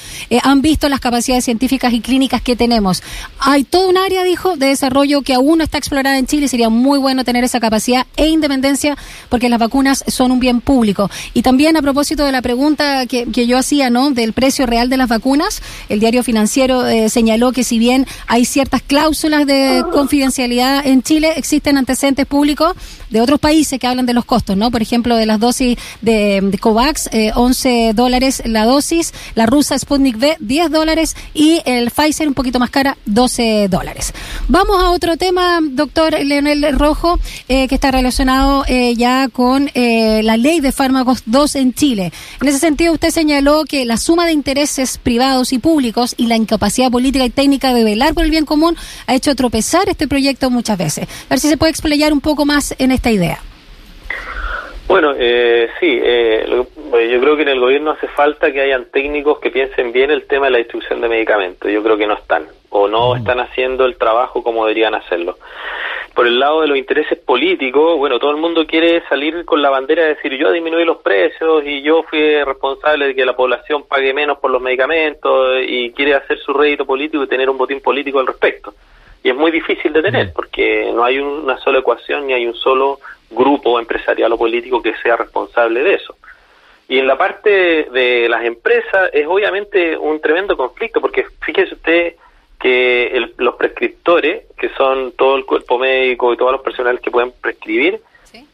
han 0.45 0.62
visto 0.62 0.88
las 0.88 1.00
capacidades 1.00 1.45
científicas 1.45 1.92
y 1.92 2.00
clínicas 2.00 2.42
que 2.42 2.54
tenemos. 2.54 3.02
Hay 3.40 3.64
todo 3.64 3.88
un 3.88 3.97
área, 3.97 4.23
dijo, 4.23 4.56
de 4.56 4.66
desarrollo 4.66 5.16
que 5.23 5.35
aún 5.35 5.59
no 5.59 5.65
está 5.65 5.79
explorada 5.79 6.19
en 6.19 6.27
Chile. 6.27 6.49
Sería 6.49 6.69
muy 6.69 6.99
bueno 6.99 7.25
tener 7.25 7.45
esa 7.45 7.61
capacidad 7.61 8.07
e 8.17 8.29
independencia 8.29 8.97
porque 9.29 9.49
las 9.49 9.59
vacunas 9.59 10.05
son 10.07 10.31
un 10.33 10.41
bien 10.41 10.61
público. 10.61 11.11
Y 11.35 11.43
también 11.43 11.77
a 11.77 11.83
propósito 11.83 12.25
de 12.25 12.33
la 12.33 12.43
pregunta 12.43 13.07
que, 13.07 13.27
yo 13.47 13.59
hacía, 13.59 13.91
¿no? 13.91 14.11
Del 14.11 14.33
precio 14.33 14.67
real 14.67 14.89
de 14.89 14.97
las 14.97 15.09
vacunas, 15.09 15.63
el 15.89 16.01
diario 16.01 16.23
financiero 16.23 16.87
eh, 16.87 17.09
señaló 17.09 17.53
que 17.53 17.65
si 17.65 17.79
bien 17.79 18.07
hay 18.27 18.45
ciertas 18.45 18.83
cláusulas 18.83 19.47
de 19.47 19.85
confidencialidad 19.93 20.87
en 20.87 21.03
Chile, 21.03 21.35
existen 21.37 21.77
antecedentes 21.77 22.27
públicos 22.27 22.75
de 23.11 23.21
otros 23.21 23.39
países 23.39 23.79
que 23.79 23.87
hablan 23.87 24.07
de 24.07 24.15
los 24.15 24.25
costos, 24.25 24.57
¿no? 24.57 24.71
Por 24.71 24.83
ejemplo, 24.83 25.17
de 25.17 25.27
las 25.27 25.39
dosis 25.39 25.79
de, 26.01 26.59
COVAX, 26.61 27.11
11 27.35 27.89
eh, 27.89 27.93
dólares 27.95 28.43
la 28.45 28.65
dosis, 28.65 29.13
la 29.35 29.47
rusa 29.47 29.79
Sputnik 29.79 30.17
V, 30.17 30.37
10 30.41 30.71
dólares 30.71 31.17
y 31.35 31.61
el 31.65 31.91
Pfizer 31.91 32.29
un 32.29 32.35
poquito 32.35 32.59
más 32.59 32.71
cara, 32.71 32.97
12 33.07 33.69
dólares. 33.69 34.13
Vamos 34.49 34.81
a 34.81 34.91
otro 34.91 35.17
tema, 35.17 35.59
doctor 35.61 36.17
Leonel 36.25 36.79
Rojo, 36.79 37.19
eh, 37.49 37.67
que 37.67 37.75
está 37.75 37.91
relacionado 37.91 38.65
eh, 38.69 38.95
ya 38.95 39.29
con 39.29 39.69
la 39.75 40.37
ley 40.37 40.61
de 40.61 40.71
fármacos 40.71 41.23
2 41.26 41.57
en 41.57 41.75
Chile. 41.75 42.12
En 42.41 42.49
ese 42.49 42.61
sentido, 42.61 42.93
usted 42.93 43.11
señaló 43.11 43.65
que 43.65 43.85
la 43.85 43.97
suma 43.97 44.25
de 44.25 44.33
intereses 44.33 44.99
privados 44.99 45.53
y 45.53 45.59
públicos 45.59 46.15
y 46.17 46.26
la 46.26 46.37
incapacidad 46.37 46.93
política 46.93 47.25
y 47.25 47.31
técnica 47.31 47.75
de 47.75 47.83
velar 47.83 48.15
por 48.15 48.25
el 48.25 48.31
bien 48.31 48.47
común 48.47 48.76
ha 49.07 49.15
hecho 49.15 49.35
tropezar 49.35 49.88
este 49.88 50.07
proyecto 50.07 50.49
muchas 50.49 50.79
veces. 50.79 51.09
A 51.09 51.31
ver 51.31 51.41
si 51.41 51.49
se 51.49 51.57
puede 51.57 51.71
explayar 51.71 52.12
un 52.12 52.21
poco 52.21 52.47
más 52.47 52.75
en 52.79 52.93
esta 52.93 53.11
idea? 53.11 53.41
Bueno, 54.88 55.14
eh, 55.19 55.69
sí, 55.81 55.99
eh, 56.00 56.47
yo 56.49 57.21
creo 57.21 57.37
que 57.37 57.43
en 57.43 57.49
el 57.49 57.61
gobierno 57.61 57.90
hace 57.90 58.07
falta 58.07 58.52
que 58.52 58.61
hayan 58.61 58.87
técnicos 58.93 59.40
que 59.40 59.50
piensen 59.50 59.93
bien 59.93 60.12
el 60.12 60.26
tema 60.26 60.47
de 60.47 60.52
la 60.52 60.59
distribución 60.59 61.00
de 61.00 61.09
medicamentos. 61.09 61.71
Yo 61.71 61.83
creo 61.83 61.97
que 61.97 62.07
no 62.07 62.14
están, 62.14 62.47
o 62.71 62.87
no 62.87 63.14
mm. 63.14 63.16
están 63.19 63.40
haciendo 63.40 63.85
el 63.85 63.97
trabajo 63.97 64.45
como 64.45 64.64
deberían 64.64 64.95
hacerlo. 64.95 65.38
Por 66.14 66.28
el 66.28 66.38
lado 66.38 66.61
de 66.61 66.69
los 66.69 66.78
intereses 66.78 67.19
políticos, 67.19 67.99
bueno, 67.99 68.21
todo 68.21 68.31
el 68.31 68.37
mundo 68.37 68.64
quiere 68.64 69.02
salir 69.09 69.45
con 69.45 69.61
la 69.61 69.71
bandera 69.71 70.02
de 70.05 70.14
decir 70.14 70.33
yo 70.38 70.52
disminuí 70.52 70.85
los 70.85 70.99
precios 70.99 71.64
y 71.66 71.83
yo 71.83 72.05
fui 72.05 72.43
responsable 72.45 73.09
de 73.09 73.14
que 73.14 73.26
la 73.26 73.37
población 73.37 73.85
pague 73.88 74.14
menos 74.14 74.38
por 74.38 74.50
los 74.50 74.62
medicamentos 74.62 75.59
y 75.66 75.90
quiere 75.90 76.14
hacer 76.14 76.38
su 76.38 76.55
rédito 76.55 76.87
político 76.87 77.25
y 77.25 77.28
tener 77.28 77.50
un 77.50 77.59
botín 77.59 77.81
político 77.81 78.21
al 78.21 78.26
respecto 78.28 78.73
y 79.26 79.31
es 79.31 79.37
muy 79.37 79.50
difícil 79.50 79.93
de 79.93 80.02
tener 80.02 80.33
porque 80.33 80.88
no 80.95 81.02
hay 81.02 81.19
una 81.19 81.59
sola 81.59 81.81
ecuación 81.81 82.28
ni 82.28 82.33
hay 82.33 82.47
un 82.47 82.55
solo 82.55 83.00
grupo 83.37 83.78
empresarial 83.78 84.33
o 84.33 84.38
político 84.38 84.83
que 84.83 84.95
sea 85.02 85.16
responsable 85.16 85.85
de 85.85 85.95
eso. 85.95 86.16
Y 86.88 86.99
en 86.99 87.07
la 87.07 87.19
parte 87.19 87.88
de 87.93 88.28
las 88.28 88.45
empresas 88.45 89.11
es 89.12 89.26
obviamente 89.26 89.97
un 89.97 90.21
tremendo 90.21 90.57
conflicto 90.57 91.00
porque 91.00 91.26
fíjese 91.45 91.75
usted 91.75 92.14
que 92.59 93.33
los 93.37 93.55
prescriptores, 93.57 94.45
que 94.57 94.71
son 94.71 95.12
todo 95.12 95.37
el 95.37 95.45
cuerpo 95.45 95.78
médico 95.78 96.33
y 96.33 96.37
todos 96.37 96.52
los 96.52 96.62
personales 96.62 97.00
que 97.00 97.11
pueden 97.11 97.33
prescribir, 97.40 98.00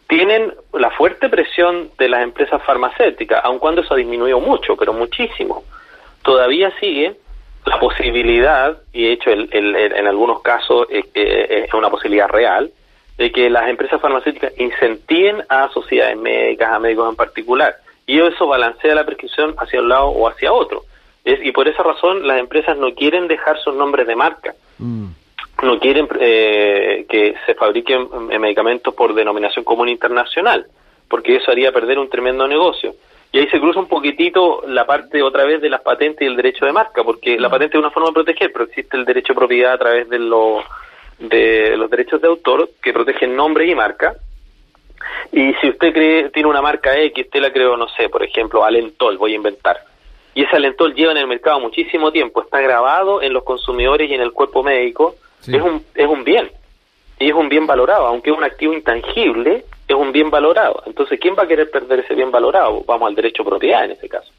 tienen 0.08 0.52
la 0.74 0.90
fuerte 0.90 1.28
presión 1.28 1.90
de 1.98 2.08
las 2.08 2.22
empresas 2.22 2.62
farmacéuticas, 2.64 3.42
aun 3.44 3.58
cuando 3.58 3.80
eso 3.80 3.94
ha 3.94 3.96
disminuido 3.96 4.40
mucho, 4.40 4.76
pero 4.76 4.92
muchísimo. 4.92 5.64
Todavía 6.22 6.70
sigue 6.80 7.14
la 7.64 7.78
posibilidad, 7.78 8.76
y 8.92 9.04
de 9.04 9.12
hecho 9.12 9.30
en 9.30 10.06
algunos 10.06 10.42
casos 10.42 10.86
es 10.90 11.72
una 11.72 11.90
posibilidad 11.90 12.28
real, 12.28 12.70
de 13.18 13.30
que 13.30 13.50
las 13.50 13.68
empresas 13.68 14.00
farmacéuticas 14.00 14.52
incentiven 14.58 15.42
a 15.48 15.68
sociedades 15.70 16.16
médicas, 16.16 16.72
a 16.72 16.78
médicos 16.78 17.10
en 17.10 17.16
particular, 17.16 17.76
y 18.06 18.20
eso 18.20 18.46
balancea 18.46 18.94
la 18.94 19.04
prescripción 19.04 19.54
hacia 19.58 19.80
un 19.80 19.88
lado 19.88 20.06
o 20.06 20.28
hacia 20.28 20.52
otro. 20.52 20.84
y 21.24 21.52
por 21.52 21.68
esa 21.68 21.82
razón 21.84 22.26
las 22.26 22.38
empresas 22.40 22.76
no 22.76 22.92
quieren 22.94 23.28
dejar 23.28 23.56
sus 23.60 23.74
nombres 23.76 24.06
de 24.08 24.16
marca, 24.16 24.54
mm. 24.78 25.06
no 25.62 25.78
quieren 25.78 26.08
eh, 26.18 27.06
que 27.08 27.36
se 27.46 27.54
fabriquen 27.54 28.08
medicamentos 28.40 28.92
por 28.94 29.14
denominación 29.14 29.64
común 29.64 29.88
internacional, 29.88 30.66
porque 31.08 31.36
eso 31.36 31.52
haría 31.52 31.70
perder 31.70 31.98
un 31.98 32.08
tremendo 32.08 32.48
negocio. 32.48 32.94
Y 33.30 33.38
ahí 33.38 33.48
se 33.48 33.60
cruza 33.60 33.80
un 33.80 33.88
poquitito 33.88 34.62
la 34.66 34.84
parte 34.84 35.22
otra 35.22 35.44
vez 35.44 35.62
de 35.62 35.70
las 35.70 35.80
patentes 35.80 36.20
y 36.20 36.26
el 36.26 36.36
derecho 36.36 36.66
de 36.66 36.72
marca, 36.72 37.02
porque 37.02 37.38
la 37.38 37.48
patente 37.48 37.78
es 37.78 37.80
una 37.80 37.90
forma 37.90 38.08
de 38.08 38.14
proteger, 38.14 38.52
pero 38.52 38.66
existe 38.66 38.96
el 38.96 39.06
derecho 39.06 39.32
de 39.32 39.38
propiedad 39.38 39.72
a 39.72 39.78
través 39.78 40.08
de, 40.10 40.18
de 41.28 41.76
los 41.76 41.90
derechos 41.90 42.20
de 42.20 42.28
autor 42.28 42.70
que 42.82 42.92
protegen 42.92 43.36
nombre 43.36 43.66
y 43.66 43.74
marca. 43.74 44.14
Y 45.30 45.54
si 45.54 45.70
usted 45.70 45.92
cree, 45.92 46.30
tiene 46.30 46.48
una 46.48 46.62
marca 46.62 46.96
X, 46.96 47.24
usted 47.26 47.40
la 47.40 47.52
creó, 47.52 47.76
no 47.76 47.88
sé, 47.88 48.08
por 48.08 48.22
ejemplo, 48.22 48.64
Alentol, 48.64 49.16
voy 49.18 49.32
a 49.32 49.36
inventar. 49.36 49.78
Y 50.34 50.44
ese 50.44 50.56
Alentol 50.56 50.94
lleva 50.94 51.12
en 51.12 51.18
el 51.18 51.26
mercado 51.26 51.60
muchísimo 51.60 52.10
tiempo, 52.10 52.42
está 52.42 52.60
grabado 52.60 53.22
en 53.22 53.32
los 53.32 53.44
consumidores 53.44 54.10
y 54.10 54.14
en 54.14 54.20
el 54.20 54.32
cuerpo 54.32 54.62
médico, 54.62 55.16
es, 55.46 55.60
un, 55.60 55.84
es 55.94 56.06
un 56.06 56.24
bien. 56.24 56.50
Y 57.18 57.28
es 57.28 57.34
un 57.34 57.48
bien 57.48 57.66
valorado, 57.66 58.06
aunque 58.06 58.30
es 58.30 58.36
un 58.36 58.44
activo 58.44 58.72
intangible, 58.72 59.64
es 59.86 59.94
un 59.94 60.12
bien 60.12 60.30
valorado. 60.30 60.82
Entonces, 60.86 61.20
¿quién 61.20 61.36
va 61.38 61.44
a 61.44 61.48
querer 61.48 61.70
perder 61.70 62.00
ese 62.00 62.14
bien 62.14 62.30
valorado? 62.30 62.82
Vamos 62.86 63.08
al 63.08 63.14
derecho 63.14 63.42
de 63.42 63.50
propiedad 63.50 63.84
en 63.84 63.92
ese 63.92 64.08
caso. 64.08 64.32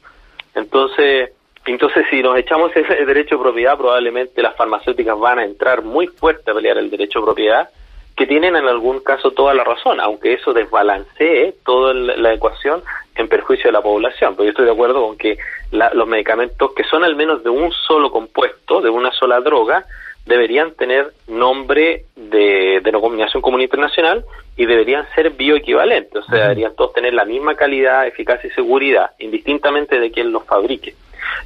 Entonces, 0.54 1.30
entonces 1.66 2.04
si 2.10 2.22
nos 2.22 2.38
echamos 2.38 2.70
ese 2.74 3.04
derecho 3.06 3.36
de 3.36 3.42
propiedad, 3.42 3.76
probablemente 3.76 4.42
las 4.42 4.56
farmacéuticas 4.56 5.18
van 5.18 5.38
a 5.38 5.44
entrar 5.44 5.82
muy 5.82 6.06
fuerte 6.06 6.50
a 6.50 6.54
pelear 6.54 6.78
el 6.78 6.90
derecho 6.90 7.20
de 7.20 7.24
propiedad, 7.24 7.68
que 8.16 8.26
tienen 8.26 8.54
en 8.54 8.68
algún 8.68 9.00
caso 9.00 9.32
toda 9.32 9.54
la 9.54 9.64
razón, 9.64 9.98
aunque 10.00 10.34
eso 10.34 10.52
desbalancee 10.52 11.54
toda 11.64 11.92
la 11.94 12.32
ecuación 12.32 12.82
en 13.16 13.28
perjuicio 13.28 13.68
de 13.68 13.72
la 13.72 13.82
población. 13.82 14.34
Pero 14.34 14.44
yo 14.44 14.50
estoy 14.50 14.66
de 14.66 14.72
acuerdo 14.72 15.04
con 15.04 15.16
que 15.16 15.36
los 15.72 16.06
medicamentos 16.06 16.72
que 16.74 16.84
son 16.84 17.02
al 17.02 17.16
menos 17.16 17.42
de 17.42 17.50
un 17.50 17.72
solo 17.72 18.10
compuesto, 18.12 18.80
de 18.80 18.90
una 18.90 19.10
sola 19.10 19.40
droga, 19.40 19.84
deberían 20.26 20.72
tener 20.74 21.12
nombre 21.26 22.04
de 22.16 22.80
denominación 22.82 23.42
común 23.42 23.60
internacional 23.60 24.24
y 24.56 24.64
deberían 24.64 25.06
ser 25.14 25.30
bioequivalentes, 25.30 26.22
o 26.22 26.26
sea, 26.26 26.44
deberían 26.44 26.74
todos 26.76 26.92
tener 26.94 27.12
la 27.12 27.24
misma 27.24 27.56
calidad, 27.56 28.06
eficacia 28.06 28.48
y 28.48 28.52
seguridad, 28.52 29.10
indistintamente 29.18 29.98
de 29.98 30.10
quién 30.10 30.32
los 30.32 30.44
fabrique. 30.44 30.94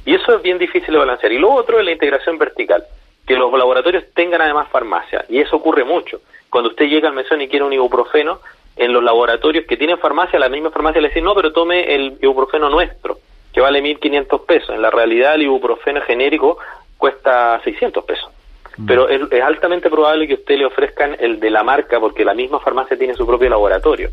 Y 0.05 0.15
eso 0.15 0.35
es 0.35 0.41
bien 0.41 0.57
difícil 0.57 0.93
de 0.93 0.99
balancear. 0.99 1.31
Y 1.31 1.37
lo 1.37 1.51
otro 1.51 1.79
es 1.79 1.85
la 1.85 1.91
integración 1.91 2.37
vertical, 2.37 2.83
que 3.25 3.35
los 3.35 3.51
laboratorios 3.51 4.03
tengan 4.13 4.41
además 4.41 4.69
farmacia, 4.69 5.25
y 5.29 5.39
eso 5.39 5.55
ocurre 5.55 5.83
mucho. 5.83 6.21
Cuando 6.49 6.69
usted 6.71 6.85
llega 6.85 7.09
al 7.09 7.15
mesón 7.15 7.41
y 7.41 7.47
quiere 7.47 7.65
un 7.65 7.73
ibuprofeno, 7.73 8.39
en 8.75 8.93
los 8.93 9.03
laboratorios 9.03 9.65
que 9.65 9.77
tienen 9.77 9.97
farmacia, 9.97 10.39
la 10.39 10.49
misma 10.49 10.71
farmacia 10.71 11.01
le 11.01 11.09
dice, 11.09 11.21
no, 11.21 11.35
pero 11.35 11.51
tome 11.51 11.93
el 11.93 12.17
ibuprofeno 12.21 12.69
nuestro, 12.69 13.19
que 13.53 13.59
vale 13.59 13.83
1.500 13.83 14.45
pesos. 14.45 14.69
En 14.69 14.81
la 14.81 14.89
realidad 14.89 15.35
el 15.35 15.43
ibuprofeno 15.43 16.01
genérico 16.01 16.57
cuesta 16.97 17.59
600 17.63 18.03
pesos. 18.05 18.31
Mm. 18.77 18.85
Pero 18.85 19.09
es, 19.09 19.21
altamente 19.41 19.89
probable 19.89 20.27
que 20.27 20.35
usted 20.35 20.57
le 20.57 20.65
ofrezcan 20.65 21.17
el 21.19 21.39
de 21.39 21.49
la 21.49 21.63
marca 21.63 21.99
porque 21.99 22.23
la 22.23 22.33
misma 22.33 22.59
farmacia 22.59 22.97
tiene 22.97 23.15
su 23.15 23.27
propio 23.27 23.49
laboratorio. 23.49 24.09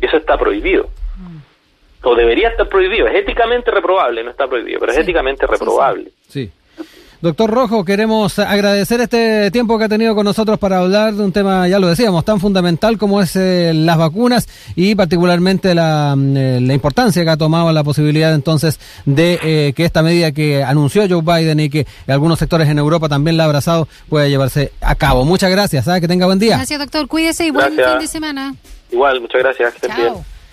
Y 0.00 0.06
eso 0.06 0.18
está 0.18 0.36
prohibido. 0.36 0.88
O 2.04 2.14
debería 2.14 2.48
estar 2.48 2.68
prohibido. 2.68 3.06
Es 3.06 3.16
éticamente 3.16 3.70
reprobable, 3.70 4.22
no 4.22 4.30
está 4.30 4.46
prohibido, 4.46 4.80
pero 4.80 4.92
es 4.92 4.98
éticamente 4.98 5.46
reprobable. 5.46 6.10
sí. 6.28 6.50
Doctor 7.24 7.50
Rojo, 7.50 7.86
queremos 7.86 8.38
agradecer 8.38 9.00
este 9.00 9.50
tiempo 9.50 9.78
que 9.78 9.84
ha 9.84 9.88
tenido 9.88 10.14
con 10.14 10.26
nosotros 10.26 10.58
para 10.58 10.80
hablar 10.80 11.14
de 11.14 11.24
un 11.24 11.32
tema, 11.32 11.66
ya 11.66 11.78
lo 11.78 11.88
decíamos, 11.88 12.22
tan 12.22 12.38
fundamental 12.38 12.98
como 12.98 13.22
es 13.22 13.34
eh, 13.34 13.72
las 13.74 13.96
vacunas 13.96 14.46
y 14.76 14.94
particularmente 14.94 15.74
la, 15.74 16.12
mm, 16.14 16.36
eh, 16.36 16.60
la, 16.60 16.74
importancia 16.74 17.24
que 17.24 17.30
ha 17.30 17.38
tomado 17.38 17.72
la 17.72 17.82
posibilidad 17.82 18.34
entonces 18.34 18.78
de 19.06 19.38
eh, 19.42 19.72
que 19.74 19.86
esta 19.86 20.02
medida 20.02 20.32
que 20.32 20.62
anunció 20.62 21.08
Joe 21.08 21.22
Biden 21.22 21.60
y 21.60 21.70
que 21.70 21.86
algunos 22.08 22.38
sectores 22.38 22.68
en 22.68 22.78
Europa 22.78 23.08
también 23.08 23.38
la 23.38 23.44
ha 23.44 23.46
abrazado 23.46 23.88
pueda 24.10 24.28
llevarse 24.28 24.72
a 24.82 24.94
cabo. 24.94 25.24
Muchas 25.24 25.50
gracias, 25.50 25.88
que 26.02 26.06
tenga 26.06 26.26
buen 26.26 26.38
día. 26.38 26.58
Gracias, 26.58 26.78
doctor. 26.78 27.08
Cuídese 27.08 27.46
y 27.46 27.50
buen 27.52 27.72
fin 27.72 27.98
de 28.00 28.06
semana. 28.06 28.54
Igual, 28.92 29.22
muchas 29.22 29.40
gracias. 29.40 29.72
Que 29.80 29.88